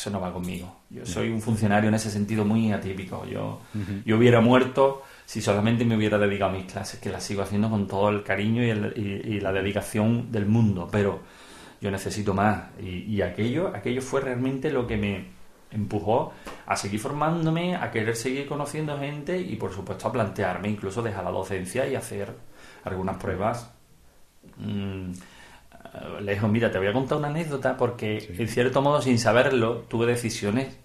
[0.00, 0.80] eso no va conmigo.
[0.88, 3.26] Yo soy un funcionario en ese sentido muy atípico.
[3.26, 3.60] Yo,
[4.04, 7.68] yo hubiera muerto si solamente me hubiera dedicado a mis clases, que las sigo haciendo
[7.70, 11.20] con todo el cariño y, la dedicación del mundo, pero
[11.80, 12.70] yo necesito más.
[12.82, 15.26] Y, aquello, aquello fue realmente lo que me
[15.70, 16.32] empujó
[16.66, 21.24] a seguir formándome, a querer seguir conociendo gente y por supuesto a plantearme incluso dejar
[21.24, 22.34] la docencia y hacer
[22.84, 23.72] algunas pruebas.
[24.56, 29.00] Mm, eh, le dijo, mira, te voy a contar una anécdota porque en cierto modo,
[29.00, 30.76] sin saberlo, tuve decisiones.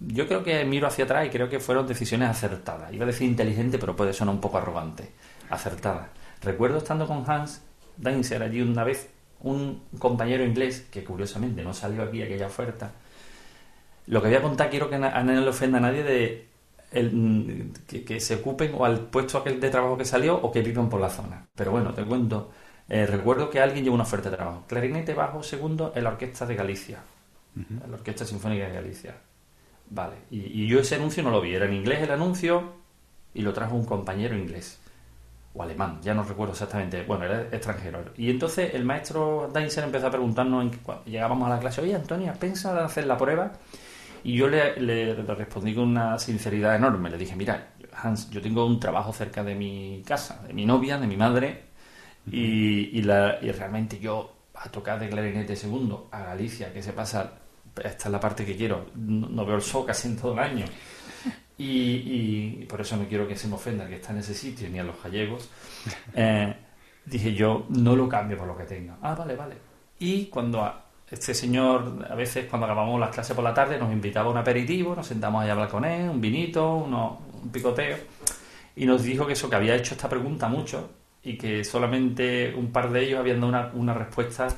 [0.00, 2.92] Yo creo que miro hacia atrás y creo que fueron decisiones acertadas.
[2.92, 5.10] Iba a decir inteligente, pero puede sonar un poco arrogante.
[5.48, 6.08] Acertadas.
[6.42, 7.62] Recuerdo estando con Hans
[7.96, 12.92] Dainzer allí una vez, un compañero inglés, que curiosamente no salió aquí aquella oferta.
[14.06, 16.46] Lo que voy a contar, quiero que no le ofenda a nadie de
[16.92, 20.88] el, que, se ocupen o al puesto aquel de trabajo que salió o que vivan
[20.88, 21.46] por la zona.
[21.54, 22.50] Pero bueno, te cuento.
[22.88, 24.64] Eh, recuerdo que alguien llevó una oferta de trabajo.
[24.68, 26.98] Clarinete bajo segundo en la Orquesta de Galicia.
[27.56, 29.14] En la Orquesta Sinfónica de Galicia.
[29.90, 30.16] Vale.
[30.30, 31.54] Y, y, yo ese anuncio no lo vi.
[31.54, 32.74] Era en inglés el anuncio
[33.34, 34.78] y lo trajo un compañero inglés.
[35.54, 37.02] O alemán, ya no recuerdo exactamente.
[37.04, 38.04] Bueno, era extranjero.
[38.16, 41.94] Y entonces el maestro Dainzer empezó a preguntarnos, en, cuando llegábamos a la clase, oye,
[41.94, 43.52] Antonia, ¿piensa hacer la prueba?
[44.26, 47.10] Y yo le, respondí con una sinceridad enorme.
[47.10, 50.98] Le dije, mira, Hans, yo tengo un trabajo cerca de mi casa, de mi novia,
[50.98, 51.66] de mi madre,
[52.32, 57.34] y, la, y realmente yo a tocar de clarinete segundo a Galicia, que se pasa,
[57.76, 60.66] esta es la parte que quiero, no, veo el sol casi en todo el año.
[61.56, 64.80] Y, por eso no quiero que se me ofenda que está en ese sitio, ni
[64.80, 65.48] a los gallegos.
[66.14, 66.52] Eh,
[67.04, 68.96] dije yo, no lo cambio por lo que tenga.
[69.02, 69.54] Ah, vale, vale.
[70.00, 70.64] Y cuando
[71.10, 74.38] este señor, a veces cuando acabamos las clases por la tarde, nos invitaba a un
[74.38, 77.96] aperitivo, nos sentamos ahí a hablar con él, un vinito, un picoteo,
[78.74, 80.90] y nos dijo que eso, que había hecho esta pregunta mucho
[81.22, 84.48] y que solamente un par de ellos habían dado una, respuesta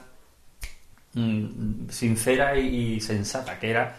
[1.14, 3.96] mm, sincera y, sensata, que era,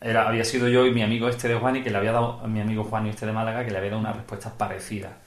[0.00, 2.40] era, había sido yo y mi amigo este de Juan y que le había dado
[2.40, 5.18] a mi amigo Juan y este de Málaga que le había dado una respuesta parecida.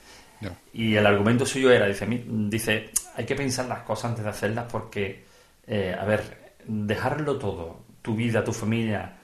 [0.73, 4.65] Y el argumento suyo era, dice, dice, hay que pensar las cosas antes de hacerlas
[4.69, 5.23] porque
[5.67, 9.17] eh, a ver, dejarlo todo, tu vida, tu familia,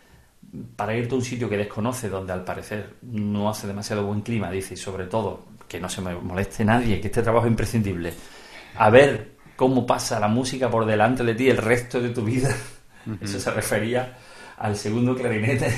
[0.75, 4.49] para irte a un sitio que desconoce, donde al parecer no hace demasiado buen clima,
[4.49, 8.13] dice, y sobre todo, que no se me moleste nadie, que este trabajo es imprescindible,
[8.77, 12.55] a ver cómo pasa la música por delante de ti el resto de tu vida.
[13.21, 14.17] Eso se refería
[14.57, 15.73] al segundo clarinete.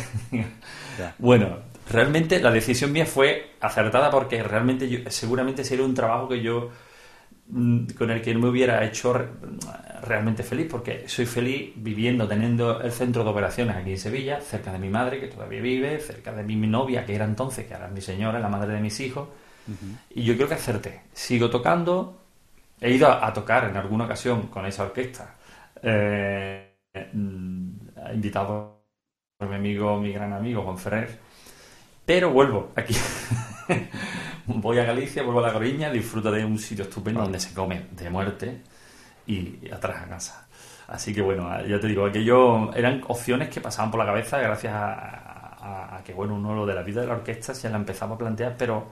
[1.17, 6.41] bueno, realmente la decisión mía fue acertada porque realmente yo, seguramente sería un trabajo que
[6.41, 6.69] yo
[7.51, 9.13] con el que no me hubiera hecho
[10.01, 14.71] realmente feliz, porque soy feliz viviendo, teniendo el centro de operaciones aquí en Sevilla, cerca
[14.71, 17.87] de mi madre, que todavía vive, cerca de mi, novia, que era entonces, que ahora
[17.87, 19.27] es mi señora, la madre de mis hijos,
[20.09, 21.01] y yo creo que acerté.
[21.13, 22.19] Sigo tocando,
[22.79, 25.35] he ido a, tocar en alguna ocasión con esa orquesta,
[25.81, 26.75] eh,
[27.13, 27.69] mm,
[28.13, 28.81] invitado
[29.37, 31.19] por mi amigo, mi gran amigo Juan Ferrer,
[32.05, 32.95] pero vuelvo aquí.
[34.59, 37.87] voy a Galicia, vuelvo a La Coruña, disfruto de un sitio estupendo donde se come
[37.91, 38.61] de muerte
[39.27, 40.47] y, atrás a casa.
[40.87, 44.73] Así que bueno, ya te digo, aquello eran opciones que pasaban por la cabeza gracias
[44.75, 48.17] a, que bueno, uno lo de la vida de la orquesta se la empezaba a
[48.17, 48.91] plantear, pero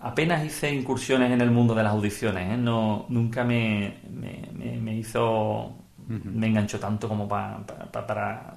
[0.00, 2.56] apenas hice incursiones en el mundo de las audiciones, ¿eh?
[2.58, 5.74] no, nunca me, me, hizo,
[6.06, 8.54] me enganchó tanto como para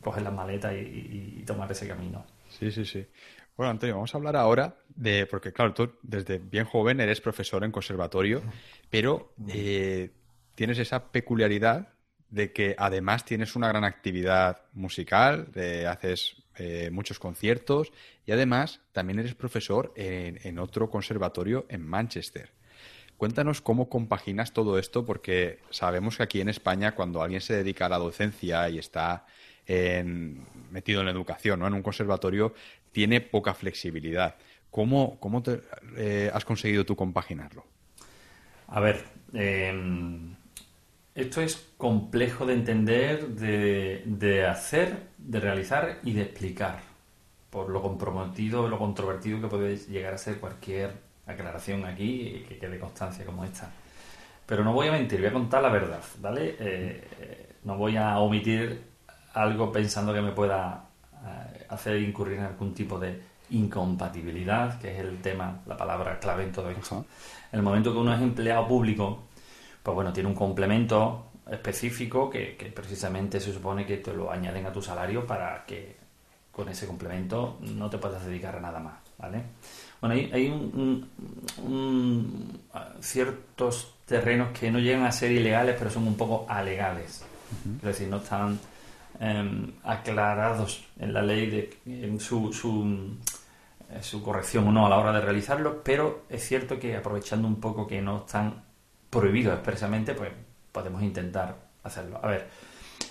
[0.00, 2.24] coger las maletas y tomar ese camino.
[2.48, 3.06] Sí, sí, sí.
[3.58, 7.64] Bueno, Antonio, vamos a hablar ahora de, porque claro, tú desde bien joven eres profesor
[7.64, 8.40] en conservatorio,
[8.88, 10.12] pero eh,
[10.54, 11.88] tienes esa peculiaridad
[12.30, 15.50] de que además tienes una gran actividad musical,
[15.88, 17.90] haces eh, muchos conciertos
[18.24, 22.52] y además también eres profesor en, en, otro conservatorio en Manchester.
[23.16, 27.86] Cuéntanos cómo compaginas todo esto, porque sabemos que aquí en España cuando alguien se dedica
[27.86, 29.26] a la docencia y está
[30.70, 31.66] metido en la educación, ¿no?
[31.66, 32.54] en un conservatorio,
[32.98, 34.34] tiene poca flexibilidad.
[34.72, 35.60] ¿Cómo, cómo te,
[35.96, 37.64] eh, has conseguido tú compaginarlo?
[38.66, 40.34] A ver, em,
[41.14, 46.80] esto es complejo de entender, de, hacer, de realizar y de explicar,
[47.50, 50.90] por lo comprometido, lo controvertido que puede llegar a ser cualquier
[51.24, 53.70] aclaración aquí que quede constancia como esta.
[54.44, 56.56] Pero no voy a mentir, voy a contar la verdad, ¿vale?
[56.58, 58.82] Eh, eh, no voy a omitir
[59.34, 60.88] algo pensando que me pueda
[61.68, 66.52] hacer incurrir en algún tipo de incompatibilidad, que es el tema, la palabra clave en
[66.52, 67.04] todo esto.
[67.52, 69.24] En el momento que uno es empleado público,
[69.82, 74.72] pues bueno, tiene un complemento específico que, precisamente se supone que te lo añaden a
[74.72, 75.96] tu salario para que
[76.52, 79.42] con ese complemento no te puedas dedicar a nada más, ¿vale?
[80.00, 81.08] Bueno, hay, hay un,
[83.00, 87.24] ciertos terrenos que no llegan a ser ilegales, pero son un poco alegales.
[87.78, 88.58] Es decir, no están
[89.20, 93.16] Em, aclarados en la ley de en su, su,
[93.90, 97.48] eh, su corrección o no a la hora de realizarlo, pero es cierto que aprovechando
[97.48, 98.62] un poco que no están
[99.10, 100.30] prohibidos expresamente, pues
[100.70, 102.20] podemos intentar hacerlo.
[102.22, 102.46] A ver,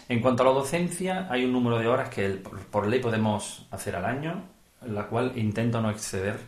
[0.08, 2.30] en cuanto a la docencia, hay un número de horas que
[2.72, 4.44] por ley podemos hacer al año,
[4.86, 6.40] la cual intento no exceder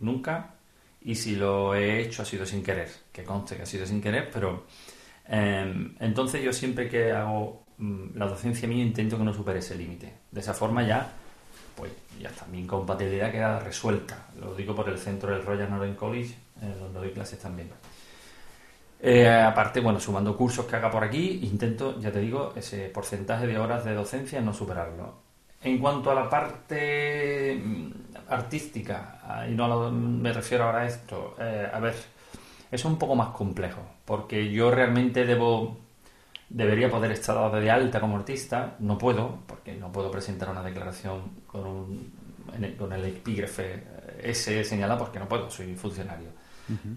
[0.00, 0.54] nunca,
[1.02, 4.02] y si lo he hecho ha sido sin querer, que conste que ha sido sin
[4.02, 4.64] querer, pero
[5.26, 7.63] Em, entonces yo siempre que hago mm,
[8.14, 10.12] la docencia mía intento que no supere ese límite.
[10.30, 11.12] De esa forma ya,
[11.76, 14.28] pues ya está, mi incompatibilidad queda resuelta.
[14.40, 17.68] Lo digo por el centro del Royal Northern College, eh, donde doy clases también.
[19.00, 23.46] Eh, aparte, bueno, sumando cursos que haga por aquí, intento, ya te digo, ese porcentaje
[23.46, 25.24] de horas de docencia no superarlo.
[25.62, 27.90] En cuanto a la parte mm,
[28.28, 31.94] artística, y no me refiero ahora a esto, eh, a ver,
[32.70, 35.76] es un poco más complejo, porque yo realmente debo,
[36.54, 40.62] debería poder estar dado de alta como artista, no puedo, porque no puedo presentar una
[40.62, 42.12] declaración con, un,
[42.78, 43.82] con el epígrafe
[44.22, 46.28] ese señalado, porque no puedo, soy funcionario.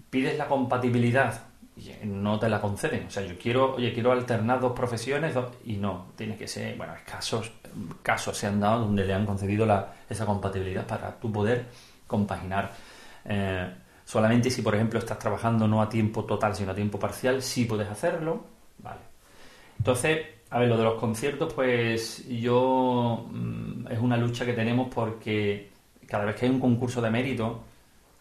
[0.08, 1.42] Pides la compatibilidad
[1.76, 3.06] y no te la conceden.
[3.08, 6.94] O sea, yo quiero, oye, quiero alternar dos profesiones y no, tiene que ser, bueno,
[7.04, 7.50] casos,
[8.00, 11.66] casos se han dado donde le han concedido la, esa compatibilidad para tú poder
[12.06, 12.72] compaginar.
[13.24, 17.42] Eh, solamente si, por ejemplo, estás trabajando no a tiempo total, sino a tiempo parcial,
[17.42, 18.57] sí puedes hacerlo.
[19.78, 24.88] Entonces, a ver, lo de los conciertos, pues yo mm, es una lucha que tenemos
[24.92, 25.70] porque
[26.06, 27.62] cada vez que hay un concurso de mérito,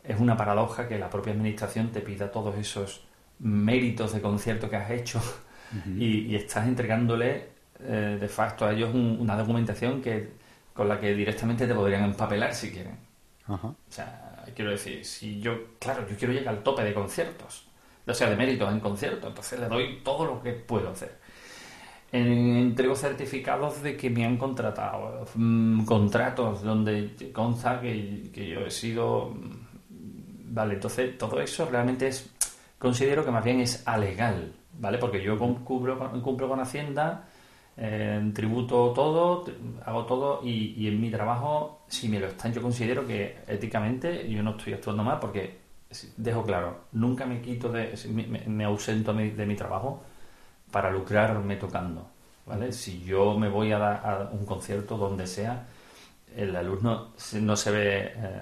[0.03, 3.03] es una paradoja que la propia administración te pida todos esos
[3.39, 5.21] méritos de concierto que has hecho
[5.97, 7.49] y, estás entregándole
[7.81, 10.31] eh, de facto a ellos una documentación que
[10.73, 12.97] con la que directamente te podrían empapelar si quieren.
[13.47, 17.67] O sea, quiero decir, si yo, claro, yo quiero llegar al tope de conciertos,
[18.05, 21.17] o sea, de méritos en conciertos, entonces le doy todo lo que puedo hacer.
[22.11, 28.71] Entrego certificados de que me han contratado, mm, contratos donde consta que, que yo he
[28.71, 29.31] sido...
[29.31, 32.29] Mm, vale, entonces todo eso realmente es
[32.79, 34.97] considero que más bien es alegal, ¿vale?
[34.97, 37.27] Porque yo cumplo, cumplo con Hacienda,
[37.75, 39.45] eh, tributo todo,
[39.85, 44.41] hago todo y, en mi trabajo, si me lo están, yo considero que éticamente yo
[44.43, 45.57] no estoy actuando mal porque
[46.17, 47.93] dejo claro, nunca me quito de,
[48.47, 50.03] me, ausento de mi trabajo
[50.71, 52.07] para lucrarme tocando,
[52.45, 52.71] ¿vale?
[52.73, 55.65] Si yo me voy a dar a un concierto donde sea,
[56.35, 58.41] el alumno no se ve eh,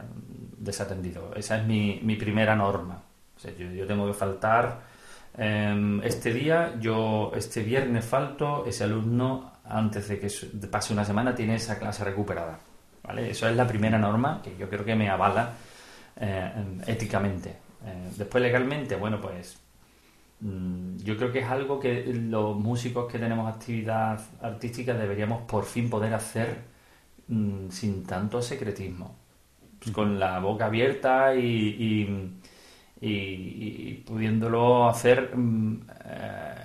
[0.58, 1.34] desatendido.
[1.36, 3.02] Esa es mi, mi primera norma
[3.54, 4.82] yo, tengo que faltar
[5.38, 10.30] em, este día, yo este viernes falto, ese alumno antes de que
[10.68, 12.60] pase una semana tiene esa clase recuperada.
[13.04, 13.32] ¿vale?
[13.32, 15.54] Eso es la primera norma que yo creo que me avala
[16.20, 16.52] eh,
[16.88, 17.50] éticamente.
[17.86, 19.60] Eh, después legalmente, bueno, pues
[20.98, 25.90] yo creo que es algo que los músicos que tenemos actividad artística deberíamos por fin
[25.90, 26.64] poder hacer
[27.28, 29.16] mm, sin tanto secretismo.
[29.80, 32.38] Pues con la boca abierta y
[33.02, 36.56] y, pudiéndolo hacer mm, eh,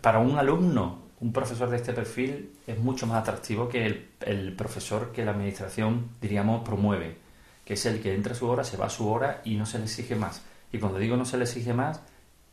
[0.00, 4.52] para un alumno, un profesor de este perfil es mucho más atractivo que el, el,
[4.54, 7.16] profesor que la administración, diríamos, promueve,
[7.64, 9.64] que es el que entra a su hora, se va a su hora y no
[9.64, 10.42] se le exige más.
[10.72, 12.02] Y cuando digo no se le exige más,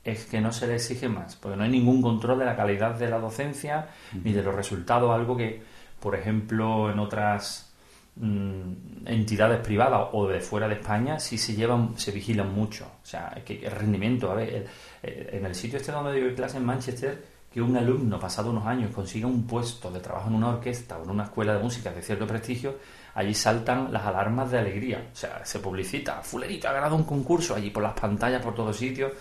[0.04, 2.96] es que no se le exige más, porque no hay ningún control de la calidad
[2.96, 3.90] de la docencia
[4.24, 5.62] ni de los resultados, algo que,
[6.00, 7.72] por ejemplo, en otras
[8.16, 12.86] Mm, entidades privadas o de fuera de España sí se llevan, se vigilan mucho.
[13.02, 14.68] O sea, que el rendimiento, a ver,
[15.02, 18.94] en el sitio este donde doy clase en Manchester, que un alumno pasado unos años
[18.94, 22.02] consiga un puesto de trabajo en una orquesta o en una escuela de música de
[22.02, 22.76] cierto prestigio,
[23.16, 25.10] allí saltan las alarmas de alegría.
[25.12, 28.76] O sea, se publicita, fulerito ha ganado un concurso allí por las pantallas, por todos
[28.76, 29.14] sitios.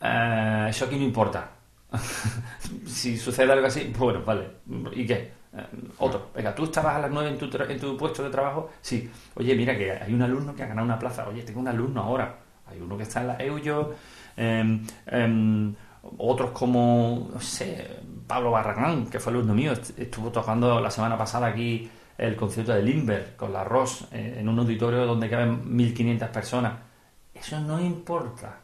[0.00, 1.50] Eh, eso aquí no importa.
[2.86, 4.48] si sucede algo así, bueno, vale.
[4.92, 5.32] ¿Y qué?
[5.56, 5.66] Eh,
[5.98, 9.10] otro, venga, tú estabas a las 9 en tu, en tu puesto de trabajo, sí,
[9.34, 12.02] oye, mira que hay un alumno que ha ganado una plaza, oye, tengo un alumno
[12.02, 13.94] ahora, hay uno que está en la EUYO,
[14.36, 15.74] em, em,
[16.18, 21.46] otros como, no sé, Pablo Barragán, que fue alumno mío, estuvo tocando la semana pasada
[21.46, 26.28] aquí el concierto de Limber con la Ross eh, en un auditorio donde caben 1500
[26.30, 26.74] personas.
[27.34, 28.60] Eso no importa.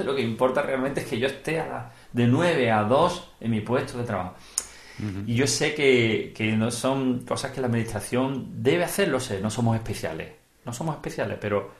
[0.04, 3.60] Lo que importa realmente es que yo esté a de 9 a 2 en mi
[3.60, 4.34] puesto de trabajo.
[5.26, 9.76] Y yo sé que, no son cosas que la administración debe hacerlo, sé, no somos
[9.76, 10.32] especiales,
[10.66, 11.70] no somos especiales, pero,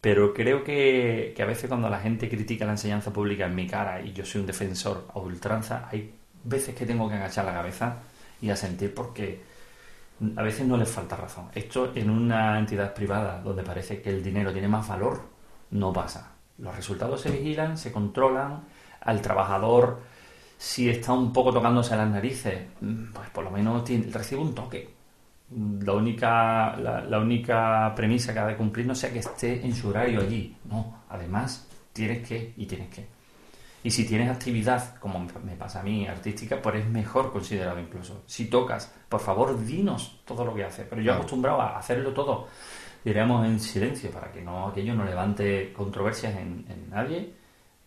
[0.00, 4.00] pero creo que, a veces cuando la gente critica la enseñanza pública en mi cara
[4.00, 7.96] y yo soy un defensor a ultranza, hay veces que tengo que agachar la cabeza
[8.40, 9.40] y asentir porque
[10.36, 11.48] a veces no les falta razón.
[11.54, 15.20] Esto en una entidad privada donde parece que el dinero tiene más valor,
[15.72, 16.31] no pasa.
[16.62, 18.62] Los resultados se vigilan, se controlan,
[19.00, 20.00] al trabajador
[20.62, 23.82] si está un poco tocándose las narices, mm, pues por lo menos
[24.12, 24.94] recibe un toque.
[25.80, 29.88] La única, la, única premisa que ha de cumplir no sea que esté en su
[29.88, 30.56] horario allí.
[30.70, 33.06] No, además tienes que y tienes que.
[33.82, 38.22] Y si tienes actividad, como me pasa a mí, artística, pues es mejor considerado incluso.
[38.26, 40.86] Si tocas, por favor, dinos todo lo que haces.
[40.88, 42.46] Pero yo he acostumbrado a hacerlo todo,
[43.04, 47.42] diríamos, en silencio, para que no aquello no levante controversias en, en nadie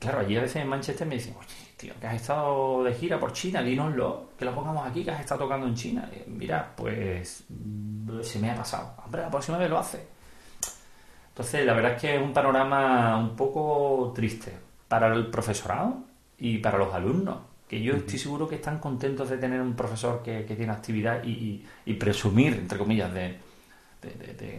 [0.06, 1.48] claro, allí a veces en Manchester me dicen, oye,
[1.78, 5.22] tío, que has estado de gira por China, dínoslo, que lo pongamos aquí, que has
[5.22, 6.10] estado tocando en China.
[6.28, 8.94] mira, pues mm, se me ha pasado.
[9.04, 10.06] Hombre, la próxima vez lo hace.
[11.30, 14.54] Entonces, la verdad es que es un panorama un poco triste
[14.88, 16.04] para el profesorado
[16.38, 20.22] y para los alumnos, que yo estoy seguro que están contentos de tener un profesor
[20.22, 21.66] que, tiene actividad y,
[22.00, 23.40] presumir, entre comillas, de,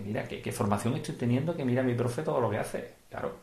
[0.05, 3.37] mira, qué, formación estoy teniendo, que mira mi profe todo lo que hace, claro.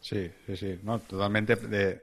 [0.00, 2.02] Sí, sí, sí, no, totalmente desde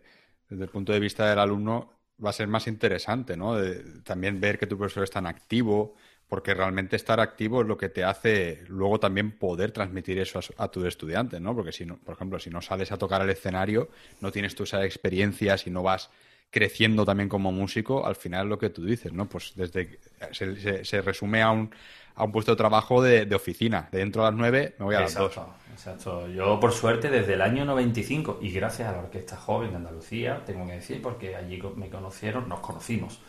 [0.50, 1.92] el punto de vista del alumno
[2.24, 3.56] va a ser más interesante, ¿no?
[4.04, 5.96] también ver que tu profesor es tan activo,
[6.28, 10.64] porque realmente estar activo es lo que te hace luego también poder transmitir eso a,
[10.64, 11.56] a tus estudiantes, ¿no?
[11.56, 14.64] Porque si no, por ejemplo, si no sales a tocar el escenario, no tienes tú
[14.64, 16.10] esa experiencia, si no vas
[16.50, 19.28] creciendo también como músico, al final lo que tú dices, ¿no?
[19.28, 20.00] Pues desde
[20.32, 21.70] se, se, resume a un,
[22.16, 23.90] a un puesto de trabajo de, oficina.
[23.92, 25.40] De dentro a las nueve me voy a las dos.
[25.74, 26.28] Exacto.
[26.30, 30.44] Yo, por suerte, desde el año 95, y gracias a la Orquesta Joven de Andalucía,
[30.46, 33.20] tengo que decir, porque allí me conocieron, nos conocimos,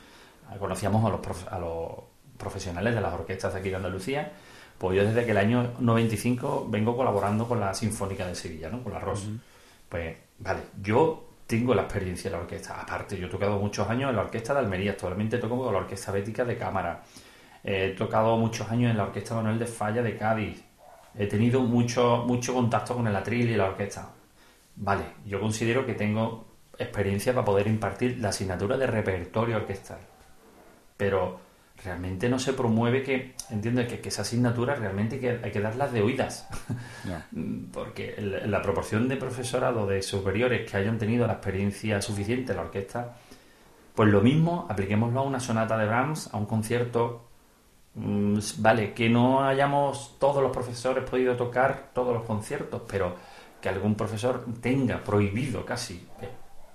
[0.58, 1.92] conocíamos a los, a los
[2.38, 4.32] profesionales de las orquestas de aquí de Andalucía,
[4.78, 8.82] pues yo desde que el año 95 vengo colaborando con la Sinfónica de Sevilla, ¿no?
[8.82, 9.28] Con la ROS.
[9.88, 12.78] Pues, vale, yo tengo la experiencia en la orquesta.
[12.78, 15.80] Aparte, yo he tocado muchos años en la orquesta de Almería, actualmente toco con la
[15.80, 17.02] Orquesta Bética de Cámara.
[17.64, 20.62] He tocado muchos años en la Orquesta Manuel de Falla de Cádiz.
[21.16, 24.10] He tenido mucho, mucho contacto con el atril y la orquesta.
[24.76, 26.46] Vale, yo considero que tengo
[26.78, 30.00] experiencia para poder impartir la asignatura de repertorio orquestal.
[30.98, 31.40] Pero
[31.84, 35.60] realmente no se promueve que, entiendo que, que esa asignatura realmente hay que, hay que
[35.60, 36.48] darlas de oídas.
[37.72, 38.16] Porque
[38.46, 43.16] la proporción de profesorado de superiores que hayan tenido la experiencia suficiente en la orquesta,
[43.94, 47.24] pues lo mismo, apliquémoslo a una sonata de Brahms, a un concierto.
[47.94, 53.16] Mm, vale, que no hayamos todos los profesores podido tocar todos los conciertos, pero
[53.60, 56.06] que algún profesor tenga prohibido casi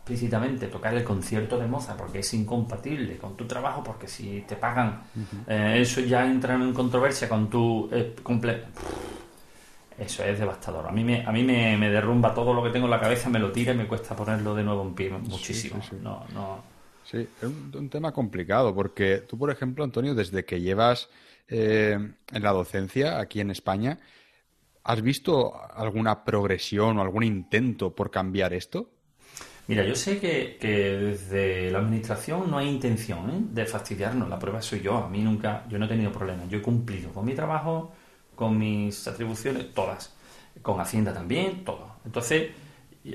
[0.04, 4.58] explícitamente tocar el concierto de Mozart porque es incompatible con tu trabajo, porque si te
[4.58, 5.02] pagan,
[5.48, 8.14] eh, eso ya entra en controversia con tu eh,
[9.98, 10.86] Eso es devastador.
[10.90, 13.40] A mí, me, a mí me, derrumba todo lo que tengo en la cabeza, me
[13.40, 15.82] lo tira y me cuesta ponerlo de nuevo en pie muchísimo.
[15.82, 16.62] Sí, No, no.
[17.06, 17.44] sí es
[17.74, 21.08] un, tema complicado porque tú, por ejemplo, Antonio, desde que llevas
[21.48, 21.98] eh,
[22.30, 24.00] en la docencia aquí en España,
[24.84, 28.90] ¿has visto alguna progresión o algún intento por cambiar esto?
[29.68, 33.40] Mira, yo sé que, desde la administración no hay intención ¿eh?
[33.52, 34.30] de fastidiarnos.
[34.30, 34.98] La prueba soy yo.
[34.98, 36.50] A mí nunca, yo no he tenido problemas.
[36.50, 37.94] Yo he cumplido con mi trabajo,
[38.36, 40.14] con mis atribuciones, todas.
[40.62, 41.96] Con Hacienda también, todo.
[42.06, 42.52] Entonces,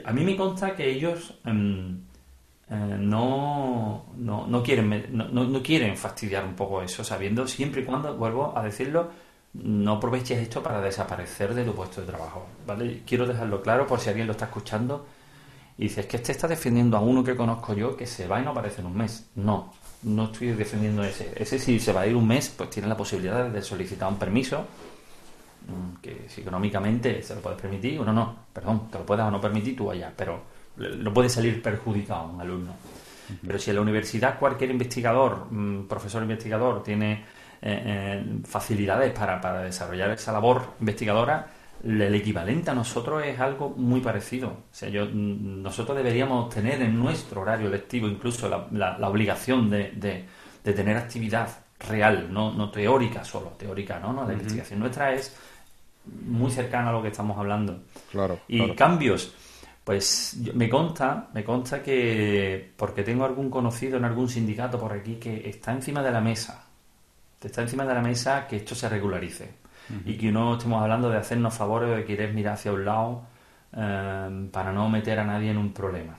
[0.05, 2.01] a mí me consta que ellos em,
[2.71, 8.57] eh, no, no, quieren, no, quieren fastidiar un poco eso, sabiendo siempre y cuando, vuelvo
[8.57, 9.11] a decirlo,
[9.55, 12.47] no aproveches esto para desaparecer de tu puesto de trabajo.
[12.67, 13.03] ¿vale?
[13.07, 15.07] Quiero dejarlo claro por si alguien lo está escuchando
[15.79, 18.45] y dices que este está defendiendo a uno que conozco yo que se va y
[18.45, 19.31] no aparece en un mes.
[19.37, 19.72] No,
[20.03, 21.33] no estoy defendiendo ese.
[21.37, 24.18] Ese si se va a ir un mes, pues tiene la posibilidad de solicitar un
[24.18, 24.66] permiso,
[25.68, 29.31] mm, que si económicamente se lo puedes permitir, uno no, perdón, te lo puedas o
[29.31, 30.43] no permitir tú allá, pero
[30.76, 32.72] no puede salir perjudicado un alumno.
[33.47, 37.24] Pero si en la universidad cualquier investigador, mm, profesor investigador, tiene
[37.61, 41.47] eh, eh, facilidades para, para desarrollar esa labor investigadora,
[41.85, 44.49] el equivalente a nosotros es algo muy parecido.
[44.49, 49.70] O sea, yo, mm, nosotros deberíamos tener en nuestro horario lectivo incluso la, la, obligación
[49.70, 51.49] de, de, tener actividad
[51.89, 54.12] real, no, no teórica solo, teórica, ¿no?
[54.12, 55.35] no la investigación nuestra es
[56.26, 57.85] muy cercana a lo que estamos hablando.
[58.11, 58.41] Claro.
[58.49, 59.33] Y cambios,
[59.83, 65.14] pues me consta, me consta que porque tengo algún conocido en algún sindicato por aquí
[65.14, 66.66] que está encima de la mesa,
[67.41, 69.68] está encima de la mesa que esto se regularice
[70.05, 73.22] y que no estemos hablando de hacernos favores o de querer mirar hacia un lado
[73.76, 76.18] eh, para no meter a nadie en un problema.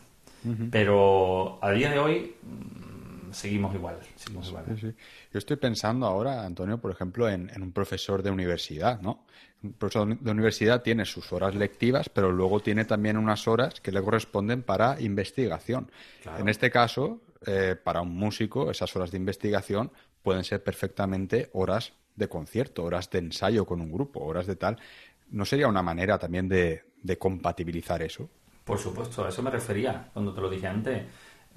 [0.71, 3.97] Pero a día de hoy mm, seguimos igual.
[4.15, 4.65] Seguimos igual.
[4.75, 9.25] Yo estoy pensando ahora, Antonio, por ejemplo, en, un profesor de universidad, ¿no?
[9.61, 13.91] Un profesor de universidad tiene sus horas lectivas, pero luego tiene también unas horas que
[13.91, 15.91] le corresponden para investigación.
[16.37, 19.91] En este caso, eh, para un músico, esas horas de investigación
[20.23, 24.77] pueden ser perfectamente horas de concierto, horas de ensayo con un grupo, horas de tal.
[25.31, 26.83] ¿No sería una manera también de,
[27.17, 28.29] compatibilizar eso?
[28.63, 31.03] Por supuesto, a eso me refería cuando te lo dije antes.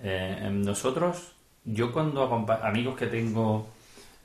[0.03, 1.35] Eh, nosotros,
[1.65, 2.23] yo cuando
[2.63, 3.69] amigos que tengo,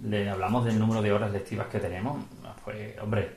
[0.03, 2.23] le hablamos del número de horas lectivas que tenemos,
[2.63, 3.35] pues, hombre,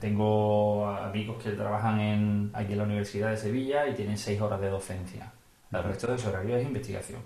[0.00, 4.60] tengo amigos que trabajan en, aquí en la Universidad de Sevilla y tienen seis horas
[4.60, 5.32] de docencia.
[5.72, 7.20] El resto de su horario es investigación.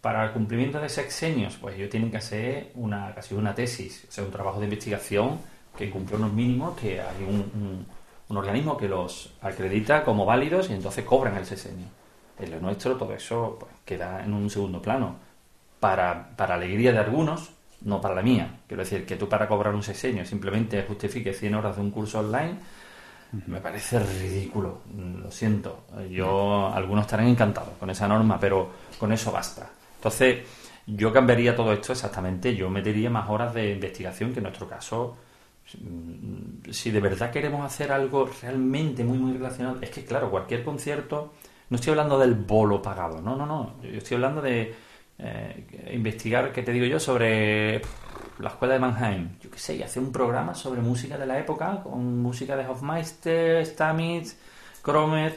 [0.00, 4.12] Para el cumplimiento de sexenios, pues ellos tienen que hacer una, casi una tesis, o
[4.12, 5.40] sea, un trabajo de investigación
[5.76, 7.86] que cumple unos mínimos, que hay un,
[8.28, 11.86] un organismo que los acredita como válidos y entonces cobran el sexenio.
[12.38, 15.16] En lo nuestro todo eso pues, queda en un segundo plano.
[15.80, 17.50] Para, para alegría de algunos,
[17.82, 18.60] no para la mía.
[18.66, 22.20] Quiero decir, que tú para cobrar un sexenio simplemente justifiques 100 horas de un curso
[22.20, 22.56] online,
[23.46, 24.80] me parece ridículo.
[24.96, 25.84] Lo siento.
[26.10, 29.68] Yo, algunos estarán encantados con esa norma, pero con eso basta.
[30.06, 30.46] Entonces,
[30.86, 32.54] yo cambiaría todo esto exactamente.
[32.54, 35.16] Yo metería más horas de investigación, que en nuestro caso
[35.80, 40.62] mm, si de verdad queremos hacer algo realmente muy muy relacionado, es que claro, cualquier
[40.62, 41.34] concierto,
[41.70, 44.74] no estoy hablando del bolo pagado, no, no, no, yo estoy hablando de
[45.18, 47.80] eh, investigar, ¿qué te digo yo?, sobre
[48.38, 49.38] la escuela de Mannheim.
[49.40, 52.66] Yo qué sé, y hacer un programa sobre música de la época, con música de
[52.66, 54.36] Hofmeister, Stamitz,
[54.82, 55.36] Kromer,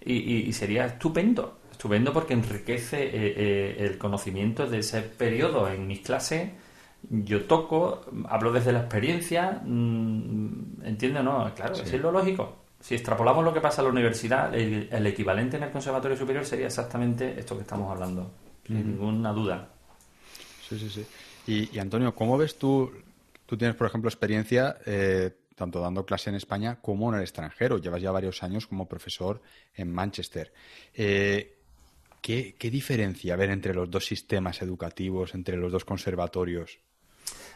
[0.00, 6.00] y, sería estupendo, estupendo porque enriquece eh, eh, el conocimiento de ese periodo en mis
[6.00, 6.50] clases.
[7.08, 11.54] Yo toco, hablo desde la experiencia, mm, ¿entiendes o no?
[11.54, 12.64] Claro, es lo lógico.
[12.80, 16.66] Si extrapolamos lo que pasa en la universidad, el equivalente en el conservatorio superior sería
[16.66, 18.28] exactamente esto que estamos hablando
[18.66, 19.68] sin ninguna duda.
[20.68, 21.06] Sí, sí, sí.
[21.46, 22.90] Y, Antonio, ¿cómo ves tú?
[23.46, 27.78] Tú tienes, por ejemplo, experiencia eh, tanto dando clase en España como en el extranjero.
[27.78, 29.40] Llevas ya varios años como profesor
[29.74, 30.52] en Manchester.
[30.94, 31.57] Eh,
[32.20, 36.78] ¿qué, diferencia ver entre los dos sistemas educativos, entre los dos conservatorios?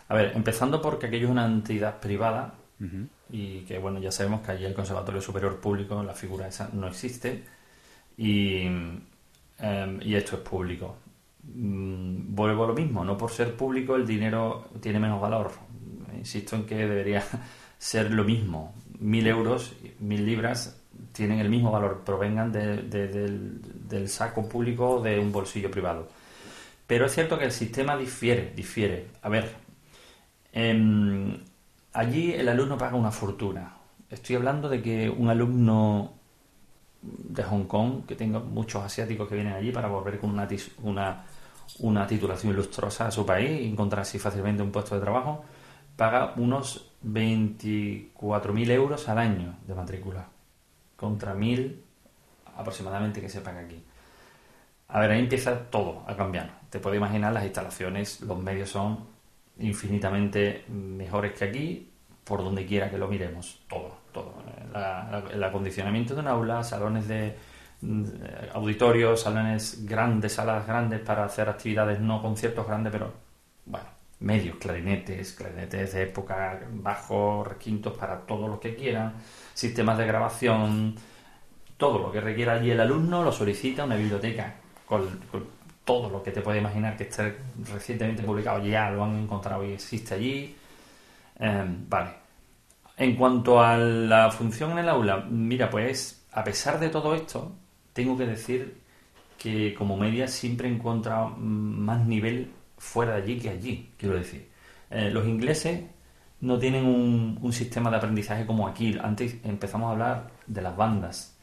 [0.09, 2.55] A ver, empezando porque aquello es una entidad privada
[3.31, 6.89] y que, bueno, ya sabemos que allí el Conservatorio Superior Público, la figura esa, no
[6.89, 7.45] existe.
[8.17, 10.97] Y, em, y esto es público.
[11.45, 15.53] Mm, vuelvo a lo mismo, no por ser público el dinero tiene menos valor.
[16.17, 17.23] Insisto en que debería
[17.79, 18.75] ser lo mismo.
[18.99, 20.82] Mil euros, mil libras
[21.13, 26.09] tienen el mismo valor, provengan del, saco público o de un bolsillo privado.
[26.87, 29.09] Pero es cierto que el sistema difiere, difiere.
[29.23, 29.51] A ver,
[30.53, 31.39] em,
[31.93, 33.77] allí el alumno paga una fortuna.
[34.11, 36.13] Estoy hablando de que un alumno
[37.03, 40.49] de Hong Kong, que tengo muchos asiáticos que vienen allí para volver con una,
[40.83, 41.25] una
[41.79, 45.45] una titulación ilustrosa a su país y encontrar así fácilmente un puesto de trabajo,
[45.97, 50.29] paga unos 24.000 euros al año de matrícula,
[51.03, 51.81] contra 1.000
[52.57, 53.83] aproximadamente que se paga aquí.
[54.87, 56.61] A ver, ahí empieza todo a cambiar.
[56.71, 59.05] Te puedes imaginar las instalaciones, los medios son
[59.59, 61.91] infinitamente mejores que aquí,
[62.23, 64.33] por donde quiera que lo miremos, todo, todo.
[65.33, 71.49] el acondicionamiento de un aula, salones de, eh, auditorios, salones grandes, salas grandes para hacer
[71.49, 73.13] actividades, no conciertos grandes, pero
[73.67, 73.87] bueno,
[74.21, 79.15] medios, clarinetes, clarinetes de época, bajos, requintos para todos los que quieran,
[79.55, 80.95] sistemas de grabación,
[81.77, 84.55] todo lo que requiera allí el alumno lo solicita una biblioteca
[84.87, 85.21] con,
[85.85, 87.37] todo lo que te puede imaginar que esté
[87.73, 90.55] recientemente publicado ya lo han encontrado y existe allí.
[91.39, 92.11] Em, vale.
[92.97, 97.53] En cuanto a la función en el aula, mira, pues a pesar de todo esto,
[97.93, 98.77] tengo que decir
[99.39, 104.49] que como media siempre he encontrado más nivel fuera de allí que allí, quiero decir.
[104.91, 105.81] Eh, los ingleses
[106.43, 108.99] no tienen un, sistema de aprendizaje como aquí.
[109.01, 111.39] Antes empezamos a hablar de las bandas.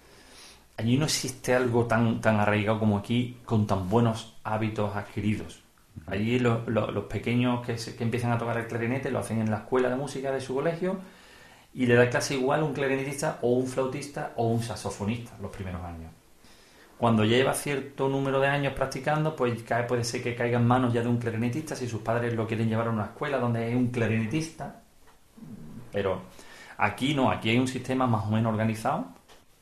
[0.77, 5.61] Allí no existe algo tan, tan arraigado como aquí con tan buenos hábitos adquiridos.
[6.05, 9.89] Allí los pequeños que, que, empiezan a tocar el clarinete lo hacen en la escuela
[9.89, 10.99] de música de su colegio
[11.73, 15.83] y le da clase igual un clarinetista o un flautista o un saxofonista los primeros
[15.83, 16.11] años.
[16.97, 21.01] Cuando lleva cierto número de años practicando, pues puede ser que caiga en manos ya
[21.01, 23.87] de un clarinetista si sus padres lo quieren llevar a una escuela donde hay un
[23.87, 24.81] clarinetista.
[25.91, 26.21] Pero
[26.77, 29.07] aquí no, aquí hay un sistema más o menos organizado,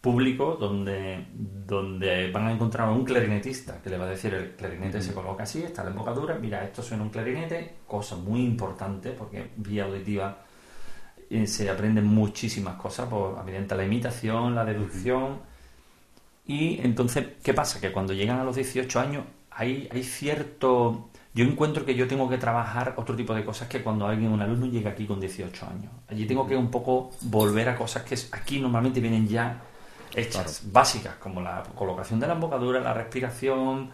[0.02, 4.52] público, donde, donde van a encontrar a un clarinetista que le va a decir el
[4.56, 9.12] clarinete se coloca así, está la embocadura, mira, esto suena un clarinete, cosa muy importante
[9.12, 10.38] porque vía auditiva
[11.30, 15.40] eh, se aprenden muchísimas cosas, por, mediante la imitación, la deducción.
[16.46, 17.82] Y entonces, ¿qué pasa?
[17.82, 21.10] Que cuando llegan a los 18 años hay, hay cierto...
[21.38, 24.42] Yo encuentro que yo tengo que trabajar otro tipo de cosas que cuando alguien, un
[24.42, 25.92] alumno, llega aquí con 18 años.
[26.08, 29.62] Allí tengo que un poco volver a cosas que aquí normalmente vienen ya
[30.16, 33.92] hechas, básicas, como la colocación de la embocadura, la respiración,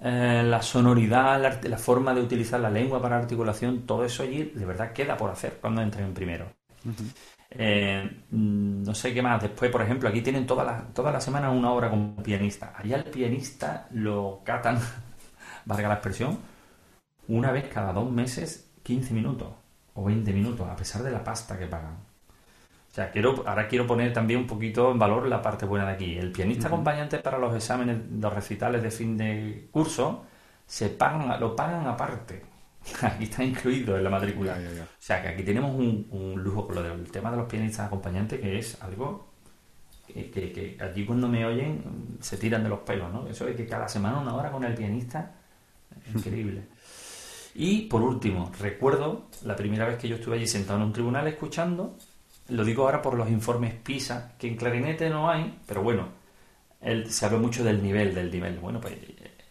[0.00, 4.64] eh, la sonoridad, la, forma de utilizar la lengua para articulación, todo eso allí de
[4.64, 6.46] verdad queda por hacer cuando entren en primero.
[7.50, 9.42] Eh, mm, no sé qué más.
[9.42, 12.72] Después, por ejemplo, aquí tienen toda la, toda la semana una hora con pianista.
[12.76, 14.78] Allá el pianista lo catan,
[15.64, 16.38] valga la expresión,
[17.28, 19.48] una vez cada dos meses, 15 minutos
[19.94, 21.98] o 20 minutos, a pesar de la pasta que pagan.
[22.90, 25.92] O sea, quiero, ahora quiero poner también un poquito en valor la parte buena de
[25.92, 26.16] aquí.
[26.16, 30.24] El pianista acompañante para los exámenes, los recitales de fin de curso,
[30.66, 32.42] se pagan, lo pagan aparte.
[33.02, 34.54] Aquí está incluido en la matrícula.
[34.54, 38.40] O sea, que aquí tenemos un, lujo con lo del tema de los pianistas acompañantes,
[38.40, 39.28] que es algo
[40.06, 43.26] que, que, allí cuando me oyen se tiran de los pelos, ¿no?
[43.26, 45.34] Eso de que cada semana una hora con el pianista,
[46.06, 46.68] es increíble.
[47.54, 51.26] Y por último, recuerdo la primera vez que yo estuve allí sentado en un tribunal
[51.26, 51.96] escuchando,
[52.48, 56.08] lo digo ahora por los informes PISA, que en clarinete no hay, pero bueno,
[56.80, 58.58] él se habla mucho del nivel, del nivel.
[58.58, 58.94] Bueno, pues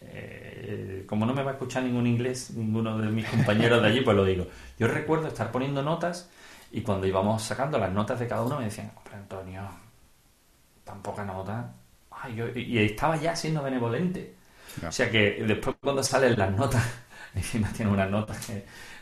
[0.00, 4.00] eh, como no me va a escuchar ningún inglés, ninguno de mis compañeros de allí,
[4.00, 4.46] pues lo digo.
[4.78, 6.30] Yo recuerdo estar poniendo notas
[6.72, 9.62] y cuando íbamos sacando las notas de cada uno me decían, hombre Antonio,
[10.84, 11.72] tan poca nota.
[12.54, 14.34] y estaba ya siendo benevolente.
[14.86, 16.82] O sea que después cuando salen las notas,
[17.42, 18.52] encima tiene unas notas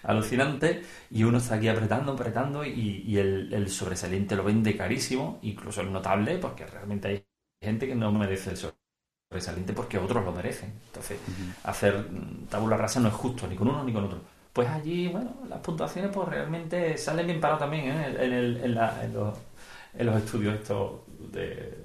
[0.03, 5.80] alucinantes y uno está aquí apretando, apretando y, el, el sobresaliente lo vende carísimo, incluso
[5.80, 7.24] el notable, porque realmente hay
[7.61, 10.72] gente que no merece el sobresaliente porque otros lo merecen.
[10.87, 11.18] Entonces,
[11.64, 12.07] hacer
[12.49, 14.20] tabula rasa no es justo, ni con uno ni con otro.
[14.53, 18.07] Pues allí, bueno, las puntuaciones pues realmente salen bien paradas también ¿eh?
[18.18, 19.37] en, el, en, la, en, los,
[19.95, 21.76] en, los, estudios estos de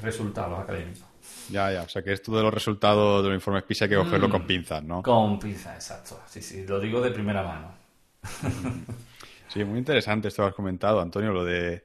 [0.00, 1.09] resultados académicos.
[1.50, 3.96] Ya, ya, o sea que esto de los resultados de los informes PISA hay que
[3.96, 4.30] cogerlo mm.
[4.30, 5.02] con pinzas, ¿no?
[5.02, 6.20] Con pinzas, exacto.
[6.26, 7.74] Sí, sí, lo digo de primera mano.
[9.52, 11.82] Sí, muy interesante esto que has comentado, Antonio, lo de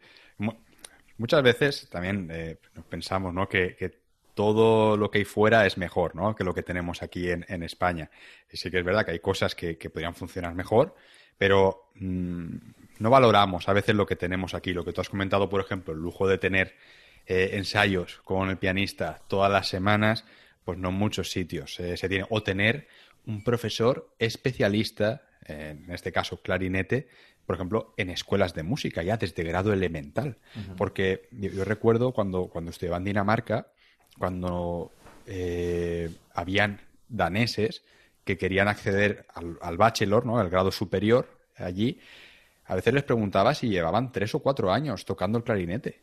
[1.18, 2.58] Muchas veces también eh,
[2.90, 3.48] pensamos ¿no?
[3.48, 6.36] que, todo lo que hay fuera es mejor ¿no?
[6.36, 8.12] que lo que tenemos aquí en, España.
[8.52, 10.94] Y sí que es verdad que hay cosas que, podrían funcionar mejor,
[11.38, 12.56] pero mm,
[13.00, 14.74] no valoramos a veces lo que tenemos aquí.
[14.74, 16.76] Lo que tú has comentado, por ejemplo, el lujo de tener
[17.28, 20.26] eh, ensayos con el pianista todas las semanas,
[20.64, 22.26] pues no en muchos sitios eh, se tiene.
[22.30, 22.88] O tener
[23.26, 27.08] un profesor especialista, en este caso clarinete,
[27.46, 30.38] por ejemplo, en escuelas de música, ya desde grado elemental.
[30.78, 33.68] Porque yo, recuerdo cuando, cuando estudiaba en Dinamarca,
[34.18, 34.92] cuando
[35.28, 37.84] eh, habían daneses
[38.24, 39.28] que querían acceder
[39.62, 40.40] al, bachelor, ¿no?
[40.40, 42.00] al grado superior allí,
[42.66, 46.02] a veces les preguntaba si llevaban tres o cuatro años tocando el clarinete.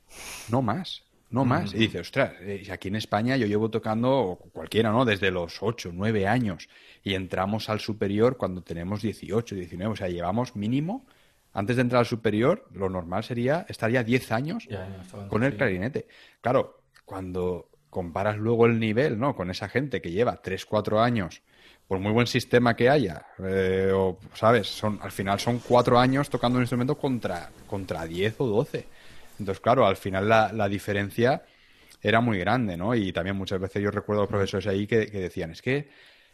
[0.49, 1.03] No más,
[1.33, 1.75] no más.
[1.75, 5.05] Y dice, ostras, eh, aquí en España yo llevo tocando cualquiera, ¿no?
[5.05, 6.69] Desde los ocho, nueve años.
[7.03, 9.93] Y entramos al superior cuando tenemos 18, 19.
[9.93, 11.07] O sea, llevamos mínimo
[11.55, 14.69] antes de entrar al superior, lo normal sería estar ya 10 años
[15.29, 16.07] con el clarinete.
[16.41, 19.37] Claro, cuando comparas luego el nivel, ¿no?
[19.37, 21.43] Con esa gente que lleva 3, 4 años,
[21.87, 24.67] por muy buen sistema que haya, eh, o, ¿sabes?
[24.69, 28.87] Son, al final son 4 años tocando un instrumento contra, contra 10 o 12.
[29.43, 31.43] Entonces, claro, al final la, la diferencia
[32.01, 32.95] era muy grande, ¿no?
[32.95, 35.89] Y también muchas veces yo recuerdo a los profesores ahí que, que decían, es que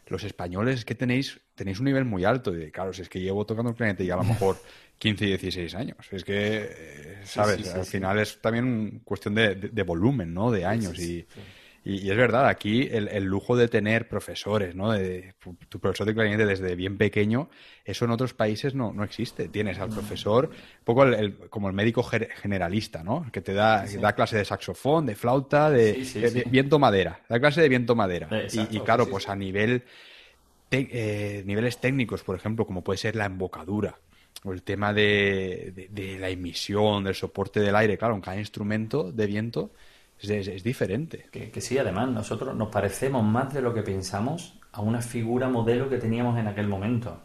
[0.09, 2.55] los españoles es que tenéis, tenéis un nivel muy alto.
[2.57, 4.57] Y claro, si es que llevo tocando el clarinete y a lo mejor
[4.97, 5.97] 15 y 16 años.
[6.11, 7.73] Es que, eh, ¿sabes?
[7.73, 10.51] Al final es también cuestión de, volumen, ¿no?
[10.51, 10.99] De años.
[10.99, 11.25] Y,
[11.83, 14.91] y, es verdad, aquí el, lujo de tener profesores, ¿no?
[14.91, 15.33] De,
[15.69, 17.49] tu profesor de clarinete desde bien pequeño,
[17.85, 19.47] eso en otros países no, no existe.
[19.47, 21.05] Tienes al profesor, un poco
[21.49, 23.25] como el médico generalista, ¿no?
[23.31, 27.21] Que te da, da clase de saxofón, de flauta, de, viento madera.
[27.29, 28.29] Da clase de viento madera.
[28.71, 29.83] y, claro, pues a nivel...
[30.71, 33.97] Eh, niveles técnicos, por ejemplo, como puede ser la embocadura,
[34.43, 39.25] o el tema de, la emisión, del soporte del aire, claro, en cada instrumento de
[39.25, 39.71] viento
[40.21, 41.27] es, diferente.
[41.31, 45.89] Que, sí, además, nosotros nos parecemos más de lo que pensamos a una figura modelo
[45.89, 47.19] que teníamos en aquel momento.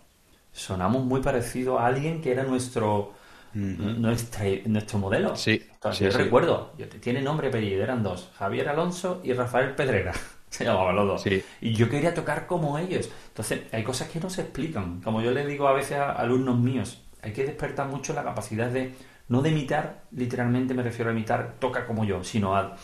[0.53, 3.12] Sonamos muy parecido a alguien que era nuestro,
[3.55, 5.34] nuestro modelo.
[5.34, 5.62] Sí,
[5.99, 10.12] yo recuerdo, tiene nombre y apellido, eran dos, Javier Alonso y Rafael Pedrera.
[10.49, 11.42] Se llamaban los dos.
[11.61, 13.11] Y yo quería tocar como ellos.
[13.26, 15.01] Entonces, hay cosas que no se explican.
[15.01, 18.70] Como yo le digo a veces a alumnos míos, hay que despertar mucho la capacidad
[18.70, 18.95] de,
[19.29, 22.77] no de imitar, literalmente me refiero a imitar, toca como yo, sino a,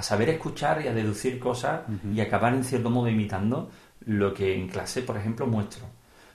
[0.00, 1.82] saber escuchar y a deducir cosas
[2.12, 3.70] y acabar en cierto modo imitando
[4.06, 5.84] lo que en clase, por ejemplo, muestro.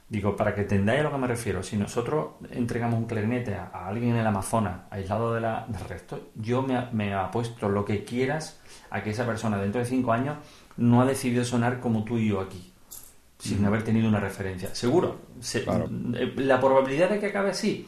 [0.08, 3.86] Digo, para que entendáis a lo que me refiero, si nosotros entregamos un clarinete a,
[3.86, 8.06] alguien en el Amazonas, aislado de la, del resto, yo me, me apuesto lo que
[8.06, 10.38] quieras a que esa persona dentro de cinco años
[10.78, 12.72] no ha decidido sonar como tú y yo aquí
[13.40, 14.76] sin haber tenido una referencia.
[14.76, 15.22] Seguro.
[15.54, 17.86] Eh, la probabilidad de que acabe así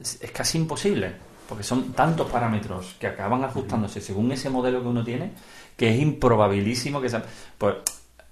[0.00, 1.12] es casi imposible,
[1.48, 5.32] porque son tantos parámetros que acaban ajustándose según ese modelo que uno tiene,
[5.76, 7.24] que es improbabilísimo que sea...
[7.56, 7.76] Pues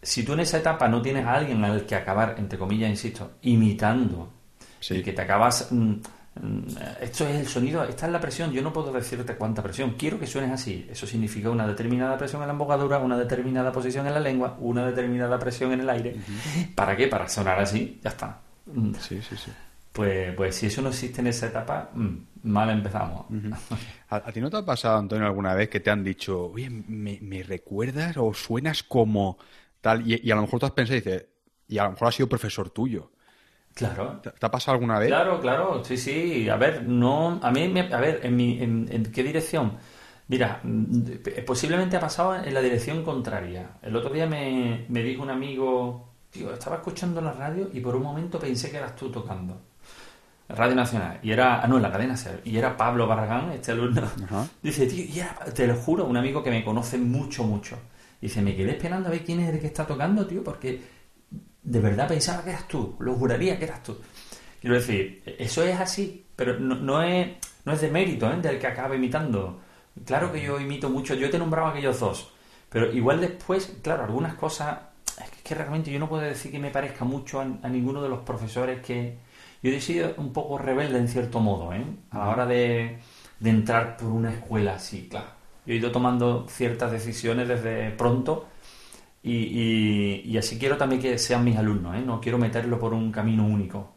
[0.00, 3.32] si tú en esa etapa no tienes a alguien al que acabar, entre comillas, insisto,
[3.42, 4.30] imitando,
[4.90, 5.68] y que te acabas...
[5.70, 5.94] Mm,
[6.40, 6.62] Mm,
[7.02, 10.18] esto es el sonido, esta es la presión, yo no puedo decirte cuánta presión, quiero
[10.18, 10.86] que suenes así.
[10.90, 14.86] Eso significa una determinada presión en la embocadura, una determinada posición en la lengua, una
[14.86, 16.16] determinada presión en el aire.
[16.74, 17.08] ¿Para qué?
[17.08, 18.40] Para sonar así, ya está.
[19.00, 19.50] Sí, sí, sí.
[19.92, 23.26] Pues, pues si eso no existe en esa etapa, mm, mal empezamos.
[24.08, 27.42] ¿A, ti no te ha pasado, Antonio, alguna vez que te han dicho, oye, me,
[27.42, 29.38] recuerdas o suenas como
[29.80, 30.02] tal?
[30.06, 31.26] Y, a lo mejor tú has pensado y dices,
[31.68, 33.10] y a lo mejor ha sido profesor tuyo.
[33.74, 34.20] Claro.
[34.22, 35.08] ¿Te, te ha pasado alguna vez?
[35.08, 36.48] Claro, claro, sí, sí.
[36.48, 39.78] A ver, no, a mí, me- a ver, en, mi, en, en qué dirección?
[40.28, 43.78] Mira, mm, posiblemente ha pasado en la dirección contraria.
[43.82, 47.96] El otro día me, me dijo un amigo, tío, estaba escuchando la radio y por
[47.96, 49.71] un momento pensé que eras tú tocando.
[50.48, 51.18] Radio Nacional.
[51.22, 52.14] Y era, ah, no, en la cadena.
[52.44, 54.02] Y era Pablo Barragán, este alumno.
[54.24, 54.46] Ajá.
[54.62, 57.78] Dice, tío, y era- te lo juro, un amigo que me conoce mucho, mucho.
[58.20, 60.80] Dice, me quedé esperando a ver quién es el que está tocando, tío, porque
[61.62, 63.96] de verdad pensaba que eras tú, lo juraría que eras tú.
[64.60, 67.28] Quiero decir, eso es así, pero no, no es,
[67.64, 68.36] no es de mérito ¿eh?
[68.40, 69.60] del que acaba imitando.
[70.04, 72.32] Claro que yo imito mucho, yo te nombraba a aquellos dos,
[72.68, 74.78] pero igual después, claro, algunas cosas,
[75.20, 77.68] es que, es que realmente yo no puedo decir que me parezca mucho a, a
[77.68, 79.18] ninguno de los profesores que...
[79.62, 81.84] Yo he sido un poco rebelde en cierto modo, ¿eh?
[82.10, 82.98] A la hora de,
[83.40, 85.28] de entrar por una escuela así, claro.
[85.64, 88.48] Yo he ido tomando ciertas decisiones desde pronto
[89.22, 92.02] y, y- y así quiero también que sean mis alumnos, ¿eh?
[92.04, 93.94] No quiero meterlo por un camino único.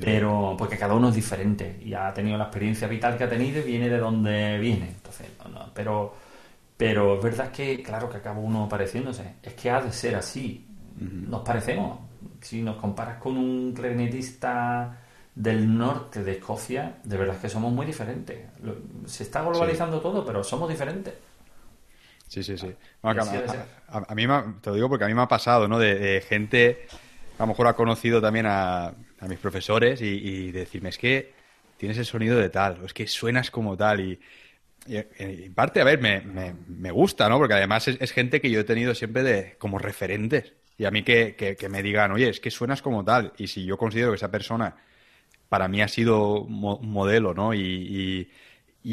[0.00, 3.60] Pero, porque cada uno es diferente y ha tenido la experiencia vital que ha tenido
[3.60, 4.88] y viene de donde viene.
[4.88, 6.14] Entonces, no, no, pero,
[6.76, 9.36] pero es verdad que, claro, que acaba uno pareciéndose.
[9.42, 10.66] Es que ha de ser así.
[11.28, 11.98] Nos parecemos.
[12.46, 15.00] Si nos comparas con un clarinetista
[15.34, 18.38] del norte de Escocia, de verdad es que somos muy diferentes.
[19.06, 21.14] Se está globalizando todo, pero somos diferentes.
[22.26, 22.76] Sí, sí, sí.
[23.12, 23.38] Que a,
[23.86, 25.78] a- a- mí me te lo digo porque a mí me ha pasado, ¿no?
[25.78, 26.86] De, de gente,
[27.38, 31.34] a lo mejor ha conocido también a, a mis profesores y, y decirme, es que
[31.76, 34.20] tienes el sonido de tal, o es que suenas como tal y,
[34.86, 37.38] y, y en parte, a ver, me, me- me gusta, ¿no?
[37.38, 40.54] Porque además es, es gente que yo he tenido siempre de, como referentes.
[40.76, 43.32] Y a mí que, que- que me digan, oye, es que suenas como tal.
[43.38, 44.74] Y si yo considero que esa persona
[45.48, 47.54] para mí ha sido mo- modelo, ¿no?
[47.54, 48.30] Y, y-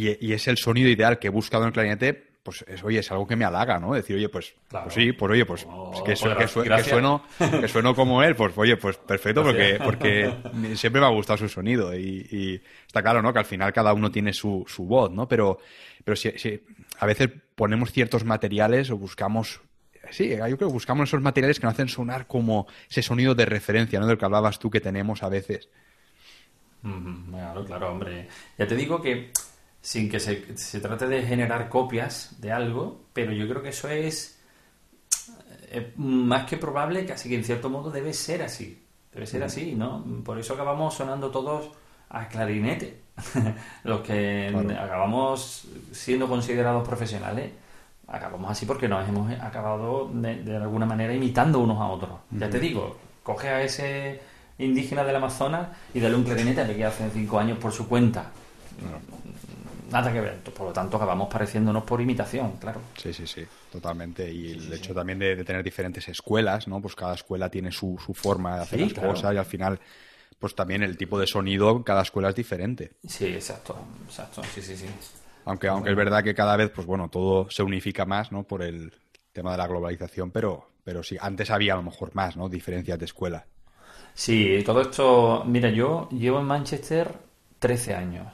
[0.09, 2.99] y- y es el sonido ideal que he buscado en el clarinete, pues es, oye,
[2.99, 3.93] es algo que me halaga, ¿no?
[3.93, 4.86] Decir, oye, pues, Claro.
[4.86, 6.89] pues sí, pues oye, pues, Oh, pues que, su- que su- que gracias.
[6.89, 10.34] sueno, que sueno como él, pues oye, pues perfecto, porque, porque
[10.75, 11.95] siempre me ha gustado su sonido.
[11.95, 13.32] Y, y está claro, ¿no?
[13.34, 15.27] Que al final cada uno tiene su, su voz, ¿no?
[15.27, 15.59] Pero,
[16.03, 16.59] pero si, si
[16.99, 19.61] a veces ponemos ciertos materiales o buscamos.
[20.12, 23.45] Sí, yo creo que buscamos esos materiales que nos hacen sonar como ese sonido de
[23.45, 24.07] referencia, ¿no?
[24.07, 25.70] Del que hablabas tú que tenemos a veces.
[27.30, 28.28] Claro, claro, hombre.
[28.57, 29.32] Ya te digo que
[29.82, 33.88] sin que se, se trate de generar copias de algo, pero yo creo que eso
[33.89, 34.39] es
[35.70, 38.86] eh, más que probable, casi que en cierto modo debe ser así.
[39.14, 40.03] Debe ser así, ¿no?
[40.24, 41.72] Por eso acabamos sonando todos
[42.09, 43.01] a clarinete.
[43.84, 44.70] Los que Claro.
[44.80, 47.51] acabamos siendo considerados profesionales,
[48.12, 52.12] acabamos así porque nos hemos acabado de, de alguna manera imitando unos a otros.
[52.32, 54.22] Ya te digo, coge a ese
[54.59, 58.26] indígena del Amazonas y dale un clarinete que hace cinco años por su cuenta.
[59.91, 60.39] Nada que ver.
[60.39, 62.80] Por lo tanto, acabamos pareciéndonos por imitación, claro.
[62.97, 64.32] Sí, sí, sí, totalmente.
[64.32, 66.82] Y el hecho también de, de tener diferentes escuelas, ¿no?
[66.82, 69.09] Pues cada escuela tiene su, su forma de hacer Sí, las claro.
[69.09, 69.80] cosas y al final,
[70.39, 72.93] pues también el tipo de sonido cada escuela es diferente.
[73.05, 73.76] Sí, exacto,
[74.07, 74.86] exacto, sí, sí, sí.
[75.45, 78.43] Aunque, aunque es verdad que cada vez, pues bueno, todo se unifica más, ¿no?
[78.43, 78.93] Por el
[79.31, 82.49] tema de la globalización, pero, pero sí, antes había a lo mejor más, ¿no?
[82.49, 83.45] Diferencias de escuela.
[84.13, 87.13] Sí, todo esto, mira, yo llevo en Manchester
[87.59, 88.27] 13 años.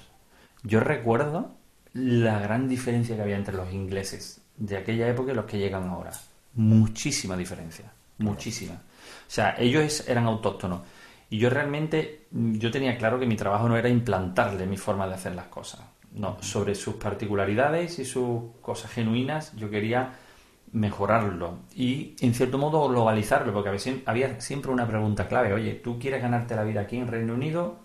[0.63, 1.51] Yo recuerdo
[1.93, 5.87] la gran diferencia que había entre los ingleses de aquella época y los que llegan
[5.87, 6.11] ahora.
[6.55, 8.73] Muchísima diferencia, muchísima.
[8.73, 10.81] O sea, ellos eran autóctonos.
[11.29, 15.15] Y yo realmente, yo tenía claro que mi trabajo no era implantarle mi forma de
[15.15, 15.81] hacer las cosas.
[16.17, 20.13] No, sobre sus particularidades y sus cosas genuinas, yo quería
[20.71, 25.73] mejorarlo y en cierto modo globalizarlo, porque había siem- había siempre una pregunta clave, oye,
[25.75, 27.77] ¿tú quieres ganarte la vida aquí en Reino Unido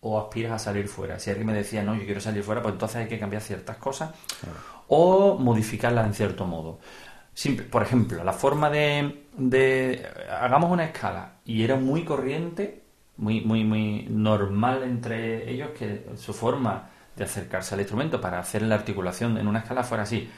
[0.00, 1.18] o aspiras a salir fuera?
[1.18, 3.76] Si alguien me decía, no, yo quiero salir fuera, pues entonces hay que cambiar ciertas
[3.78, 4.10] cosas
[4.88, 6.78] o modificarlas en cierto modo.
[7.34, 10.06] Simple- por ejemplo, la forma de, de-
[10.40, 12.82] Hagamos una escala y era muy corriente,
[13.16, 18.62] muy, muy, muy normal entre ellos que su forma de acercarse al instrumento para hacer
[18.62, 20.30] la articulación en una escala fuera así.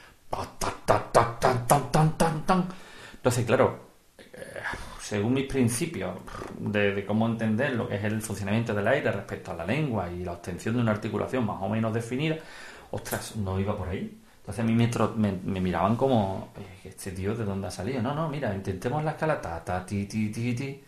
[3.14, 3.80] Entonces, claro,
[4.18, 4.60] eh,
[5.00, 6.16] según mis principios
[6.58, 10.24] de, cómo entender lo que es el funcionamiento del aire respecto a la lengua y
[10.24, 12.36] la obtención de una articulación más o menos definida,
[12.92, 14.18] ostras, no iba por ahí.
[14.40, 18.00] Entonces a mí me, me miraban como, "Eh, este tío de dónde ha salido.
[18.02, 20.82] No, no, mira, intentemos la escala ta, ta, ti, ti, ti, ti.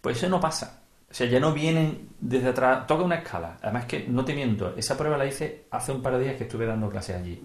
[0.00, 0.82] Pues eso no pasa.
[1.10, 3.58] O sea, ya no vienen desde atrás, toca una escala.
[3.62, 6.44] Además que, no te miento, esa prueba la hice hace un par de días que
[6.44, 7.42] estuve dando clase allí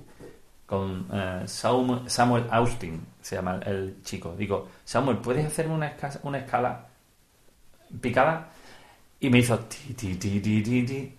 [0.66, 4.34] con eh, Samuel Austin, se llama el, chico.
[4.38, 6.88] Digo, Samuel, ¿puedes hacerme una, esca- una escala
[8.00, 8.50] picada?
[9.20, 11.16] Y me hizo ti, ti, ti, ti, ti, ti.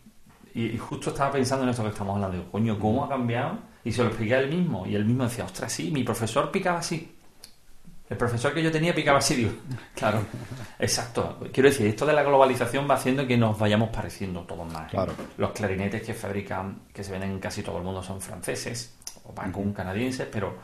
[0.54, 2.38] Y, y justo estaba pensando en esto que estamos hablando.
[2.38, 3.58] Digo, coño, ¿cómo ha cambiado?
[3.84, 4.86] Y se lo expliqué a él mismo.
[4.86, 7.14] Y él mismo decía, ostras, sí, mi profesor picaba así.
[8.10, 9.52] El profesor que yo tenía picaba digo,
[9.94, 10.22] claro,
[10.78, 11.38] exacto.
[11.52, 14.88] Quiero decir, esto de la globalización va haciendo que nos vayamos pareciendo todos más.
[14.88, 14.90] ¿eh?
[14.90, 15.14] Claro.
[15.38, 18.94] Los clarinetes que fabrican, que se ven en casi todo el mundo son franceses
[19.24, 20.54] o van con canadienses, pero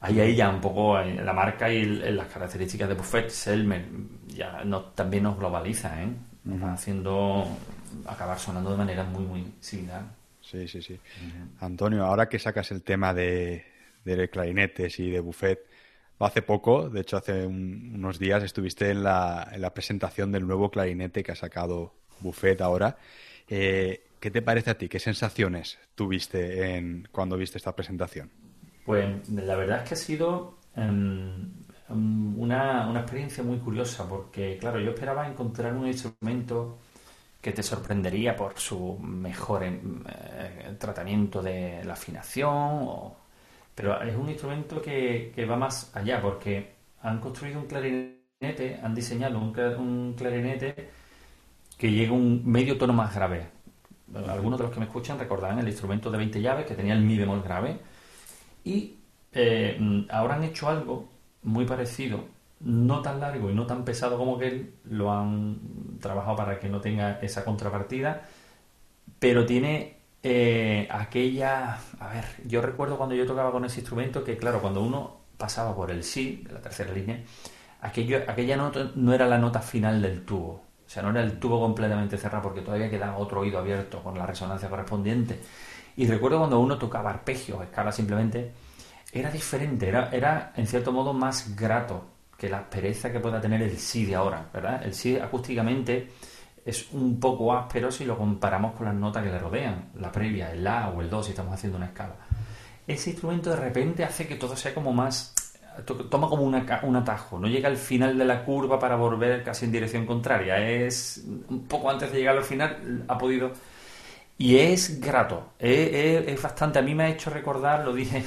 [0.00, 3.84] ahí ahí ya un poco eh, la marca y las características de Buffet, Selmer,
[4.28, 4.62] ya
[4.94, 6.08] también nos globaliza, ¿eh?
[6.44, 7.46] Nos va haciendo
[8.06, 10.02] acabar sonando de manera muy, muy similar.
[10.40, 10.98] Sí, sí, sí.
[11.60, 13.64] Antonio, ahora que sacas el tema de,
[14.04, 15.60] de clarinetes y de buffet,
[16.26, 20.46] hace poco, de hecho hace un- unos días, estuviste en la, en la presentación del
[20.46, 22.96] nuevo clarinete que ha sacado Buffet ahora.
[23.48, 24.88] Eh, ¿Qué te parece a ti?
[24.88, 28.30] ¿Qué sensaciones tuviste en, cuando viste esta presentación?
[28.84, 31.52] Pues la verdad es que ha sido em,
[31.88, 36.78] em, una, una experiencia muy curiosa porque, claro, yo esperaba encontrar un instrumento
[37.40, 43.16] que te sorprendería por su mejor em, eh, tratamiento de la afinación, o-
[43.78, 48.94] pero es un instrumento que, que va más allá porque han construido un clarinete, han
[48.94, 50.90] diseñado un, cla- un clarinete
[51.78, 53.48] que llega un medio tono más grave.
[54.28, 57.02] Algunos de los que me escuchan recordarán el instrumento de 20 llaves que tenía el
[57.02, 57.78] mi bemol grave
[58.64, 58.96] y
[59.32, 61.08] eh, ahora han hecho algo
[61.42, 62.26] muy parecido,
[62.60, 66.68] no tan largo y no tan pesado como que él, lo han trabajado para que
[66.70, 68.24] no tenga esa contrapartida,
[69.18, 71.78] pero tiene eh, aquella...
[72.00, 75.74] A ver, yo recuerdo cuando yo tocaba con ese instrumento que, claro, cuando uno pasaba
[75.74, 77.22] por el sí, de la tercera línea,
[77.80, 80.64] aquello, aquella nota no era la nota final del tubo.
[80.86, 84.18] O sea, no era el tubo completamente cerrado porque todavía quedaba otro oído abierto con
[84.18, 85.40] la resonancia correspondiente.
[85.96, 88.52] Y recuerdo cuando uno tocaba arpegios, escala simplemente,
[89.12, 92.04] era diferente, era, era en cierto modo más grato
[92.36, 94.82] que la aspereza que pueda tener el sí de ahora, ¿verdad?
[94.84, 96.08] El sí acústicamente
[96.68, 100.52] es un poco áspero si lo comparamos con las notas que le rodean, la previa,
[100.52, 102.14] el la o el do si estamos haciendo una escala.
[102.86, 105.34] Ese instrumento de repente hace que todo sea como más
[105.84, 109.64] to- toma como un atajo, no llega al final de la curva para volver casi
[109.66, 113.52] en dirección contraria, es un poco antes de llegar al final ha podido.
[114.40, 118.24] Y es grato, es, es- es bastante, a mí me ha hecho recordar, lo dije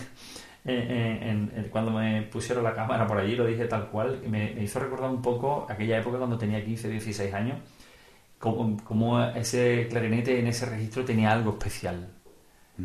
[1.72, 5.22] cuando me pusieron la cámara por allí, lo dije tal cual, me hizo recordar un
[5.22, 7.58] poco aquella época cuando tenía 15, 16 años,
[8.42, 12.10] como, como ese clarinete en ese registro tenía algo especial.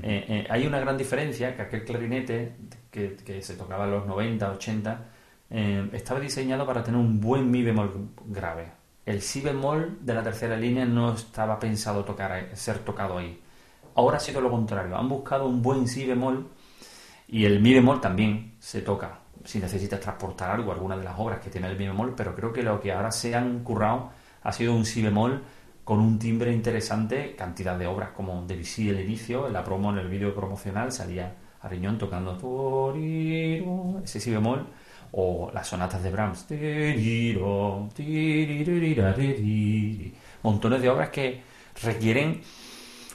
[0.03, 2.57] Eh, eh, hay una gran diferencia que aquel clarinete
[2.91, 5.05] que, que se tocaba en los 90, 80,
[5.49, 8.71] eh, estaba diseñado para tener un buen mi bemol grave.
[9.07, 13.41] El si bemol de la tercera línea no estaba pensado tocar ser tocado ahí.
[13.95, 14.95] Ahora ha sido lo contrario.
[14.95, 16.51] Han buscado un buen si bemol
[17.29, 19.21] y el mi bemol también se toca.
[19.43, 22.53] Si necesitas transportar algo, alguna de las obras que tiene el mi bemol, pero creo
[22.53, 24.11] que lo que ahora se han currado
[24.47, 25.43] ha sido un si bemol
[25.83, 29.99] con un timbre interesante, cantidad de obras como Debussy el inicio, en la promo, en
[29.99, 32.33] el vídeo promocional salía a Riñón tocando
[34.05, 34.65] ese si bemol,
[35.11, 36.47] o las sonatas de Brahms,
[40.43, 41.43] montones de obras que
[41.83, 42.41] requieren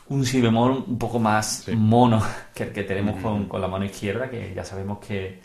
[0.09, 2.21] un si bemol un poco más mono
[2.53, 5.39] que el que tenemos con, con la mano izquierda, que ya sabemos que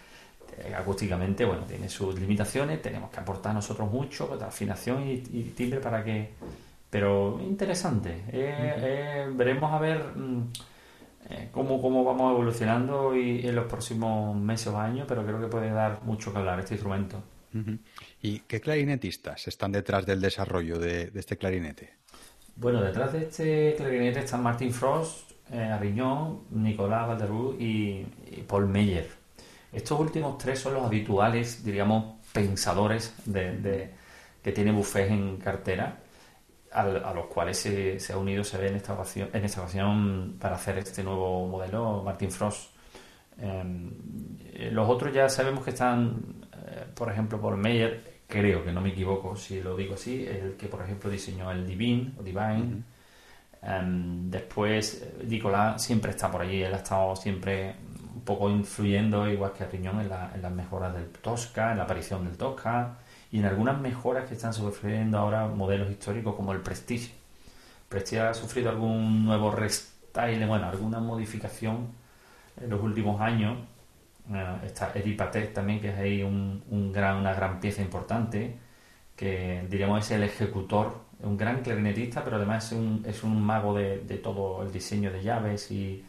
[0.76, 5.80] acústicamente, bueno, tiene sus limitaciones, tenemos que aportar nosotros mucho de afinación y, y timbre
[5.80, 6.30] para que...
[6.88, 10.42] Pero interesante, eh, eh, veremos a ver mm,
[11.30, 15.48] eh, cómo, cómo vamos evolucionando y, en los próximos meses o años, pero creo que
[15.48, 17.22] puede dar mucho que hablar este instrumento.
[18.20, 21.94] ¿Y qué clarinetistas están detrás del desarrollo de, de este clarinete?
[22.54, 28.66] Bueno, detrás de este clarinete están Martin Frost, eh, Ariñón, Nicolás Valderú y, y Paul
[28.68, 29.08] Meyer.
[29.76, 33.90] Estos últimos tres son los habituales, diríamos, pensadores de, de-
[34.42, 35.98] que tiene Buffet en cartera,
[36.72, 39.60] al- a los cuales se, se ha unido, se ve en esta, ocasión, en esta
[39.62, 42.70] ocasión para hacer este nuevo modelo, Martin Frost.
[43.38, 46.16] Eh, los otros ya sabemos que están,
[46.66, 50.54] eh, por ejemplo, Paul Meyer, creo que no me equivoco si lo digo así, el
[50.56, 52.82] que, por ejemplo, diseñó el Divine, o Divine.
[53.62, 57.74] Em, después, eh, Nicolás siempre está por allí, él ha estado siempre
[58.16, 62.24] un poco influyendo, igual que Riñón, en, en las mejoras del Tosca, en la aparición
[62.24, 62.96] del Tosca
[63.30, 67.12] y en algunas mejoras que están sufriendo ahora modelos históricos como el Prestige.
[67.88, 71.88] Prestige ha sufrido algún nuevo restyle, bueno, alguna modificación
[72.60, 73.58] en los últimos años.
[74.32, 78.56] Eh, está Eddie Patek también, que es ahí un, gran, una gran pieza importante,
[79.14, 83.74] que diríamos es el ejecutor, un gran clarinetista, pero además es un, es un mago
[83.74, 86.04] de, de todo el diseño de llaves y,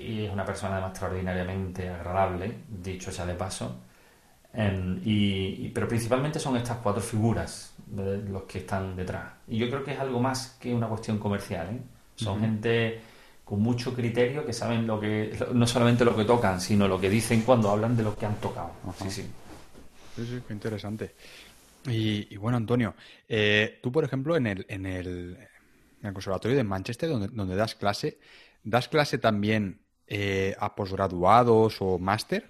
[0.00, 3.80] y es una persona además extraordinariamente agradable, dicho sea de paso.
[4.52, 9.32] Em, y, y- pero principalmente son estas cuatro figuras los que están detrás.
[9.46, 11.68] Y yo creo que es algo más que una cuestión comercial.
[11.70, 11.80] ¿eh?
[12.16, 13.00] Son gente
[13.44, 17.08] con mucho criterio, que saben lo que, no solamente lo que tocan, sino lo que
[17.08, 18.72] dicen cuando hablan de lo que han tocado.
[19.02, 19.22] Sí, sí.
[20.16, 21.14] Sí, sí, qué interesante.
[21.86, 22.94] Y, bueno, Antonio,
[23.28, 25.38] eh, tú, por ejemplo, en el, en el,
[26.12, 28.18] Conservatorio de Manchester, donde, donde das clase,
[28.64, 32.48] ¿das clase también eh, a posgraduados o máster?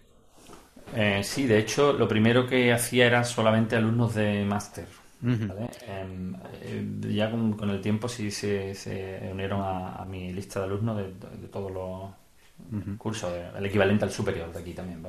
[0.94, 4.86] Eh, sí, de hecho, lo primero que hacía era solamente alumnos de máster.
[5.22, 11.48] Em, eh, ya con, el tiempo sí se, unieron a, mi lista de alumnos de,
[11.48, 15.04] todos los cursos, el equivalente al superior de aquí también.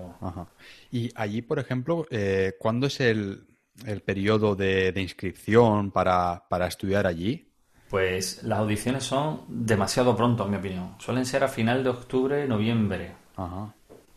[0.91, 3.45] Y allí, por ejemplo, eh, ¿cuándo es el,
[3.85, 7.48] el periodo de, inscripción para, estudiar allí?
[7.89, 10.95] Pues las audiciones son demasiado pronto, en mi opinión.
[10.99, 13.13] Suelen ser a final de octubre, noviembre,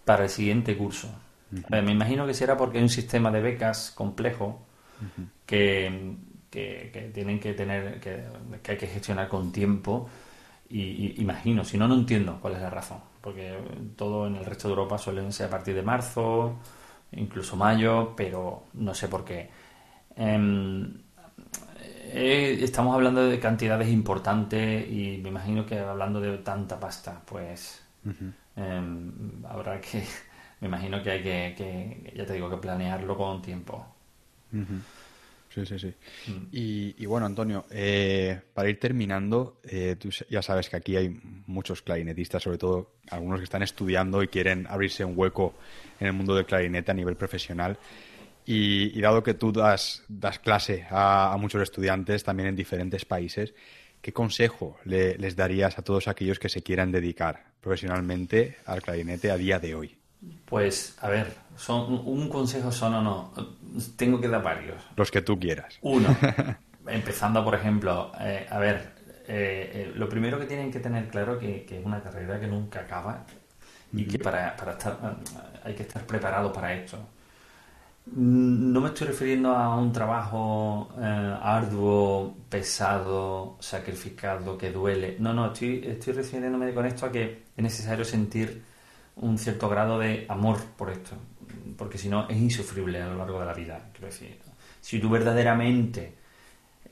[0.05, 1.09] para el siguiente curso.
[1.71, 4.67] me imagino que será porque hay un sistema de becas complejo
[5.47, 6.17] que,
[6.51, 8.25] tienen que tener, que,
[8.69, 10.09] hay que gestionar con tiempo.
[10.69, 12.99] Y, imagino, si no, no entiendo cuál es la razón.
[13.23, 13.57] Porque
[13.97, 16.59] todo en el resto de Europa suelen ser a partir de marzo,
[17.13, 19.49] incluso mayo, pero no sé por qué.
[20.17, 21.02] Em,
[22.13, 27.83] eh, estamos hablando de cantidades importantes y me imagino que hablando de tanta pasta, pues
[28.57, 29.13] em,
[29.47, 30.03] habrá que,
[30.61, 33.87] me imagino que hay que, que, ya te digo, que planearlo con tiempo.
[35.55, 35.95] Sí, sí, sí.
[36.29, 36.47] Mm.
[36.51, 41.83] Y, bueno, Antonio, eh, para ir terminando, eh, tú ya sabes que aquí hay muchos
[41.83, 45.55] clarinetistas, sobre todo algunos que están estudiando y quieren abrirse un hueco
[46.01, 47.79] en el mundo del clarinete a nivel profesional.
[48.45, 53.55] Y, dado que tú das, das clase a, muchos estudiantes también en diferentes países,
[54.01, 59.37] ¿qué consejo les darías a todos aquellos que se quieran dedicar profesionalmente al clarinete a
[59.37, 59.97] día de hoy?
[60.45, 63.33] Pues, a ver, son un consejo son o no.
[63.97, 64.83] Tengo que dar varios.
[64.97, 65.79] Los que tú quieras.
[65.83, 66.15] Uno,
[66.87, 68.93] empezando por ejemplo, eh, a ver,
[69.27, 72.47] eh, eh, lo primero que tienen que tener claro que, que es una carrera que
[72.47, 73.25] nunca acaba
[73.93, 74.99] y que para, para estar
[75.65, 76.99] hay que estar preparado para esto.
[78.05, 85.17] No me estoy refiriendo a un trabajo arduo, pesado, sacrificado, que duele.
[85.21, 88.63] No, no, estoy, estoy refiriéndome con esto a que es necesario sentir
[89.17, 91.13] un cierto grado de amor por esto,
[91.77, 93.91] porque si no es insufrible a lo largo de la vida.
[93.93, 94.39] Quiero decir,
[94.81, 96.15] si tú verdaderamente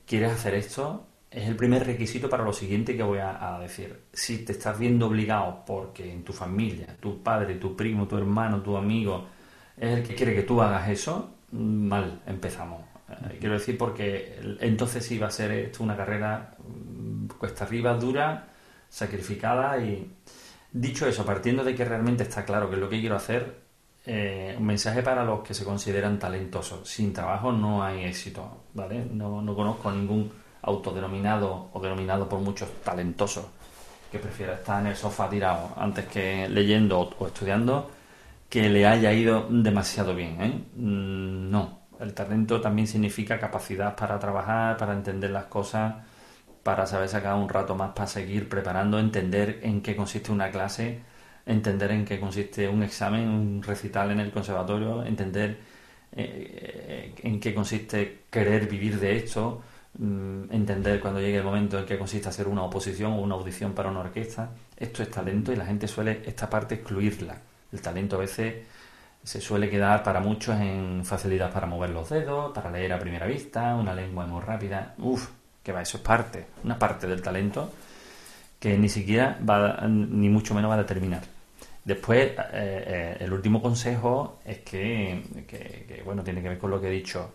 [0.07, 4.05] quieres hacer esto, es el primer requisito para lo siguiente que voy a, decir.
[4.13, 8.63] Si te estás viendo obligado porque en tu familia, tu padre, tu primo, tu hermano,
[8.63, 9.27] tu amigo
[9.81, 12.83] es el que quiere que tú hagas eso, mal empezamos.
[13.09, 18.47] Eh, quiero decir porque entonces va a ser esto una carrera mm, cuesta arriba, dura,
[18.89, 20.09] sacrificada y
[20.73, 23.57] Dicho eso, partiendo de que realmente está claro que es lo que quiero hacer,
[24.07, 26.89] eh, un mensaje para los que se consideran talentosos.
[26.89, 29.05] Sin trabajo no hay éxito, ¿vale?
[29.05, 30.31] No, no conozco ningún
[30.63, 33.51] autodenominado o denominado por muchos talentoso
[34.13, 37.91] que prefiera estar en el sofá tirado antes que leyendo o, estudiando
[38.51, 40.65] que le haya ido demasiado bien, ¿eh?
[40.77, 45.95] Mm, no, el talento también significa capacidad para trabajar, para entender las cosas
[46.63, 51.01] para saber sacar un rato más para seguir preparando, entender en qué consiste una clase,
[51.47, 55.59] entender en qué consiste un examen, un recital en el conservatorio, entender
[56.13, 59.63] eh, en qué consiste querer vivir de esto,
[59.99, 63.73] mm, entender cuando llegue el momento en qué consiste hacer una oposición o una audición
[63.75, 64.51] para una orquesta.
[64.77, 67.39] Esto es talento y la gente suele esta parte excluirla.
[67.73, 68.65] El talento a veces
[69.23, 73.27] se suele quedar para muchos en facilidad para mover los dedos, para leer a primera
[73.27, 74.95] vista, una lengua muy rápida.
[74.99, 75.29] Uf,
[75.63, 77.71] que va, eso es parte, una parte del talento
[78.61, 81.23] que ni siquiera va, ni mucho menos va a determinar.
[81.83, 86.89] Después, eh, eh, el último consejo es que, bueno, tiene que ver con lo que
[86.89, 87.33] he dicho,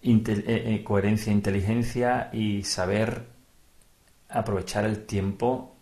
[0.00, 3.26] eh, coherencia, inteligencia y saber
[4.28, 5.74] aprovechar el tiempo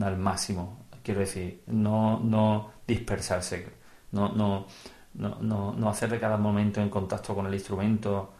[0.00, 0.83] al máximo.
[1.04, 3.68] Quiero decir, no, no dispersarse,
[4.12, 4.66] no, no,
[5.14, 8.32] no, no hacer de cada momento en contacto con el instrumento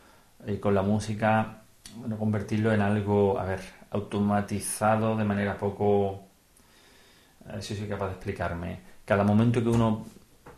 [0.47, 1.65] y con la música
[1.97, 3.61] bueno, convertirlo en algo, a ver,
[3.91, 6.23] automatizado de manera poco...
[7.49, 8.81] A ver si soy capaz de explicarme.
[9.05, 10.05] Cada momento que uno...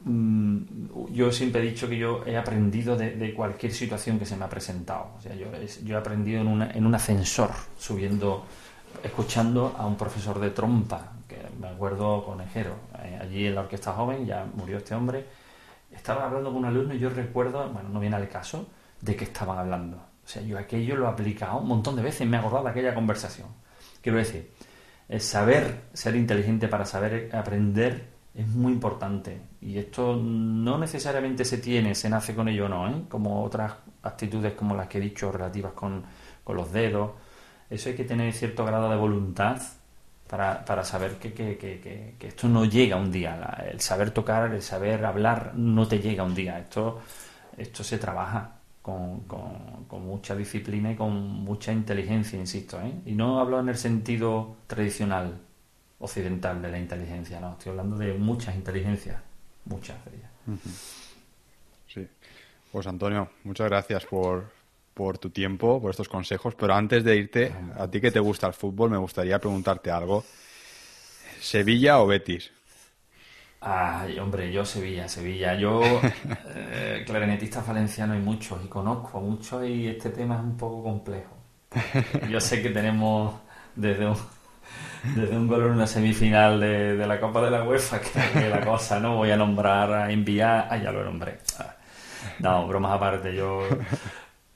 [0.05, 4.45] Mm, yo siempre he dicho que yo he aprendido de, cualquier situación que se me
[4.45, 5.15] ha presentado.
[5.19, 5.47] O sea, yo,
[5.85, 8.47] yo he aprendido en, en un ascensor, subiendo,
[9.03, 11.16] escuchando a un profesor de trompa,
[11.61, 15.27] me acuerdo conejero, eh, allí en la orquesta joven, ya murió este hombre.
[15.91, 18.67] Estaba hablando con un alumno y yo recuerdo, bueno, no viene al caso,
[19.01, 22.27] de qué estaban hablando o sea, yo aquello lo he aplicado un montón de veces,
[22.27, 23.47] me he acordado de aquella conversación.
[24.03, 24.51] Quiero decir,
[25.09, 29.41] el saber ser inteligente para saber aprender es muy importante.
[29.61, 33.05] Y esto no necesariamente se tiene, se nace con ello o no, ¿eh?
[33.09, 36.03] como otras actitudes como las que he dicho relativas con,
[36.43, 37.13] con los dedos.
[37.71, 39.63] Eso hay que tener cierto grado de voluntad
[40.29, 43.65] para, para saber que, que, que, que, esto no llega un día.
[43.71, 46.59] el saber tocar, el saber hablar, no te llega un día.
[46.59, 47.01] Esto,
[47.57, 52.81] esto se trabaja con, con, mucha disciplina y con mucha inteligencia, insisto.
[52.81, 52.93] ¿eh?
[53.07, 55.41] Y no hablo en el sentido tradicional
[55.99, 57.53] occidental de la inteligencia, no.
[57.53, 59.21] Estoy hablando de muchas inteligencias,
[59.65, 60.31] muchas de ellas.
[61.89, 62.07] Sí.
[62.71, 64.51] Pues Antonio, muchas gracias por,
[64.97, 68.47] por tu tiempo, por estos consejos, pero antes de irte, a ti que te gusta
[68.47, 70.25] el fútbol, me gustaría preguntarte algo.
[71.39, 72.51] ¿Sevilla o Betis?
[73.61, 75.55] Ay, hombre, yo Sevilla, Sevilla.
[75.55, 75.83] Yo,
[76.55, 80.83] eh, clarinetista valenciano hay muchos y conozco a muchos y este tema es un poco
[80.83, 81.37] complejo.
[82.31, 83.35] Yo sé que tenemos
[83.75, 84.17] desde un,
[85.15, 88.99] desde un gol en una semifinal de, la Copa de la UEFA, que, la cosa,
[88.99, 89.17] ¿no?
[89.17, 91.37] Voy a nombrar, a enviar, ah, ya lo nombré.
[92.39, 93.61] No, bromas aparte, yo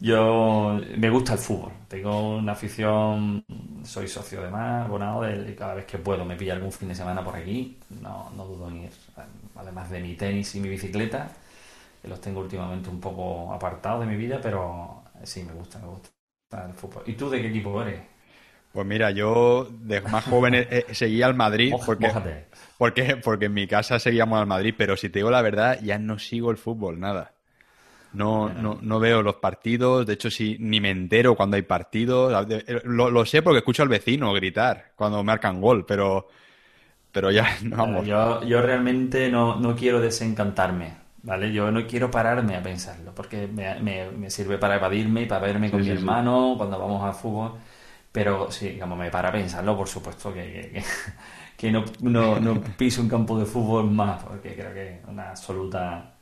[0.00, 3.44] yo me gusta el fútbol, tengo una afición,
[3.84, 6.88] soy socio de más, abonado de, y cada vez que puedo me pilla algún fin
[6.88, 8.90] de semana por aquí, no, no dudo en ir.
[9.56, 11.30] Además de mi tenis y mi bicicleta,
[12.02, 15.88] que los tengo últimamente un poco apartados de mi vida, pero sí, me gusta, me
[15.88, 16.10] gusta
[16.66, 17.02] el fútbol.
[17.06, 18.00] ¿Y tú de qué equipo eres?
[18.72, 22.12] Pues mira, yo de más joven eh, seguía al Madrid porque,
[22.78, 25.98] porque, porque en mi casa seguíamos al Madrid, pero si te digo la verdad, ya
[25.98, 27.34] no sigo el fútbol, nada.
[28.12, 32.46] No, no, no veo los partidos, de hecho sí, ni me entero cuando hay partidos.
[32.50, 36.28] Eh, lo, sé porque escucho al vecino gritar cuando marcan gol, pero,
[37.12, 38.06] pero ya vamos.
[38.06, 41.52] Yo, yo realmente no, no quiero desencantarme, ¿vale?
[41.52, 43.80] Yo no quiero pararme a pensarlo, porque me,
[44.10, 47.52] me, sirve para evadirme y para verme con mi hermano cuando vamos al fútbol.
[48.10, 50.82] Pero sí, como me para a pensarlo, por supuesto que,
[51.56, 55.30] que, no, no, no piso un campo de fútbol más, porque creo que es una
[55.30, 56.16] absoluta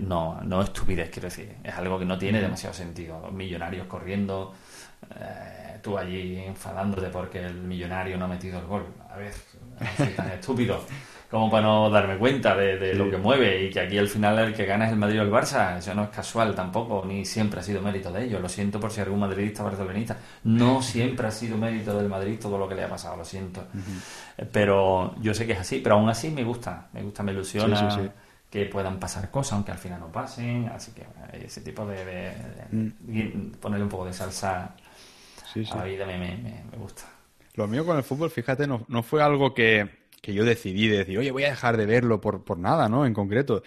[0.00, 1.56] no, no estupidez, quiero decir.
[1.62, 3.30] Es algo que no tiene demasiado sentido.
[3.30, 4.54] millonarios corriendo,
[5.16, 8.86] eh, tú allí enfadándote porque el millonario no ha metido el gol.
[9.10, 9.32] A ver,
[9.96, 10.80] soy tan estúpido
[11.30, 14.54] como para no darme cuenta de, lo que mueve y que aquí al final el
[14.54, 15.76] que gana es el Madrid o el Barça.
[15.76, 18.40] Eso no es casual tampoco, ni siempre ha sido mérito de ellos.
[18.40, 20.16] Lo siento por si algún madridista o barcelonista.
[20.44, 23.62] No siempre ha sido mérito del Madrid todo lo que le ha pasado, lo siento.
[24.52, 27.90] Pero yo sé que es así, pero aún así me gusta, me gusta, me ilusiona.
[27.90, 28.08] Sí,
[28.50, 30.68] que puedan pasar cosas, aunque al final no pasen.
[30.68, 32.32] Así que eh, ese tipo de,
[32.70, 33.50] mm.
[33.60, 34.74] ponerle un poco de salsa
[35.54, 37.04] a la vida me, me, gusta.
[37.54, 40.98] Lo mío con el fútbol, fíjate, no, no fue algo que, que, yo decidí de
[40.98, 43.04] decir, oye, voy a dejar de verlo por, por nada, ¿no?
[43.04, 43.62] En concreto.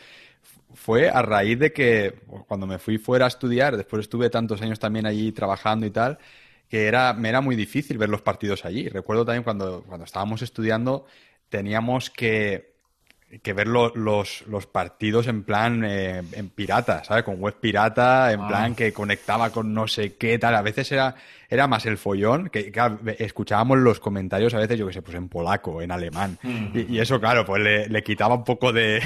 [0.73, 4.79] Fue a raíz de que cuando me fui fuera a estudiar, después estuve tantos años
[4.79, 6.17] también allí trabajando y tal,
[6.69, 8.87] que era, me era muy difícil ver los partidos allí.
[8.87, 11.05] Recuerdo también cuando, cuando estábamos estudiando,
[11.49, 12.70] teníamos que,
[13.39, 17.23] que ver los, los, partidos en plan eh, en pirata, ¿sabes?
[17.23, 18.47] Con web pirata, en ah.
[18.47, 20.55] plan que conectaba con no sé qué tal.
[20.55, 21.15] A veces era,
[21.49, 22.71] era más el follón, que
[23.19, 26.37] escuchábamos los comentarios a veces, yo que sé, pues en polaco, en alemán.
[26.73, 29.01] y, eso, claro, pues le, quitaba un poco de,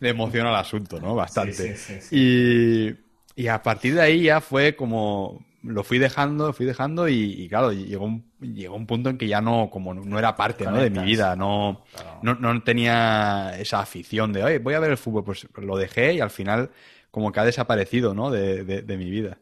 [0.00, 1.14] emoción al asunto, ¿no?
[1.14, 1.76] Bastante.
[2.10, 2.94] y,
[3.36, 7.72] y a partir de ahí ya fue como lo fui dejando, fui dejando y, claro,
[7.72, 10.76] llegó un, llegó un punto en que ya no, como no, era parte ¿no?
[10.76, 11.84] de mi vida, no,
[12.22, 16.14] no, no, tenía esa afición de, oye, voy a ver el fútbol, pues lo dejé
[16.14, 16.70] y al final
[17.10, 18.30] como que ha desaparecido, ¿no?
[18.30, 19.38] De, de, mi vida.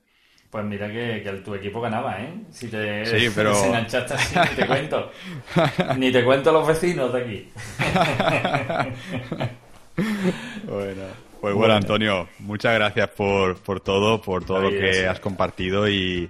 [0.51, 2.33] Pues mira que, que, tu equipo ganaba, ¿eh?
[2.51, 3.53] Si te sí, pero...
[3.64, 5.11] enganchaste así, ni te cuento.
[5.99, 7.49] ni te cuento los vecinos de aquí.
[10.68, 11.24] bueno.
[11.45, 16.26] Pues bueno, Antonio, muchas gracias por, por todo, por todo lo que has compartido y,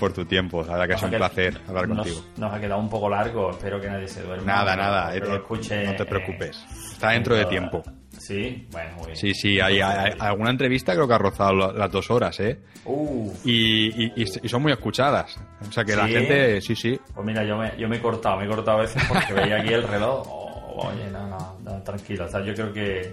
[0.00, 0.62] por tu tiempo.
[0.62, 2.22] La verdad que es un placer hablar contigo.
[2.38, 4.46] Nos ha quedado un poco largo, espero que nadie se duerma.
[4.46, 6.64] Nada, nada, eh, escuche, no te preocupes.
[6.92, 7.82] Está dentro de tiempo.
[8.16, 9.16] Sí, bueno, muy bien.
[9.16, 12.58] Sí, sí, hay, alguna entrevista creo que ha rozado las dos horas, ¿eh?
[12.86, 13.30] Uh.
[13.44, 15.38] Y, son muy escuchadas.
[15.60, 16.98] O sea que la gente, sí, sí.
[17.14, 19.60] Pues mira, yo me, yo me he cortado, me he cortado a veces porque veía
[19.60, 20.26] aquí el reloj.
[20.26, 22.24] oye, no, no, tranquilo.
[22.24, 23.12] O sea, yo creo que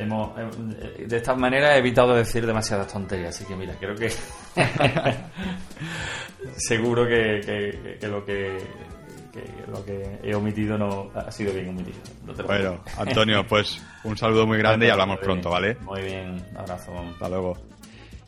[0.00, 4.08] Hemos, eh, de esta manera he evitado decir demasiadas tonterías, así que mira, creo que
[6.56, 8.58] seguro que, lo que
[9.68, 11.98] lo que he omitido no ha sido bien omitido.
[12.46, 15.76] bueno, Antonio, pues un saludo muy grande y hablamos pronto, ¿vale?
[15.82, 16.92] Muy bien, abrazo.
[16.98, 17.56] Hasta luego.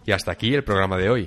[0.07, 1.27] Y hasta aquí el programa de hoy.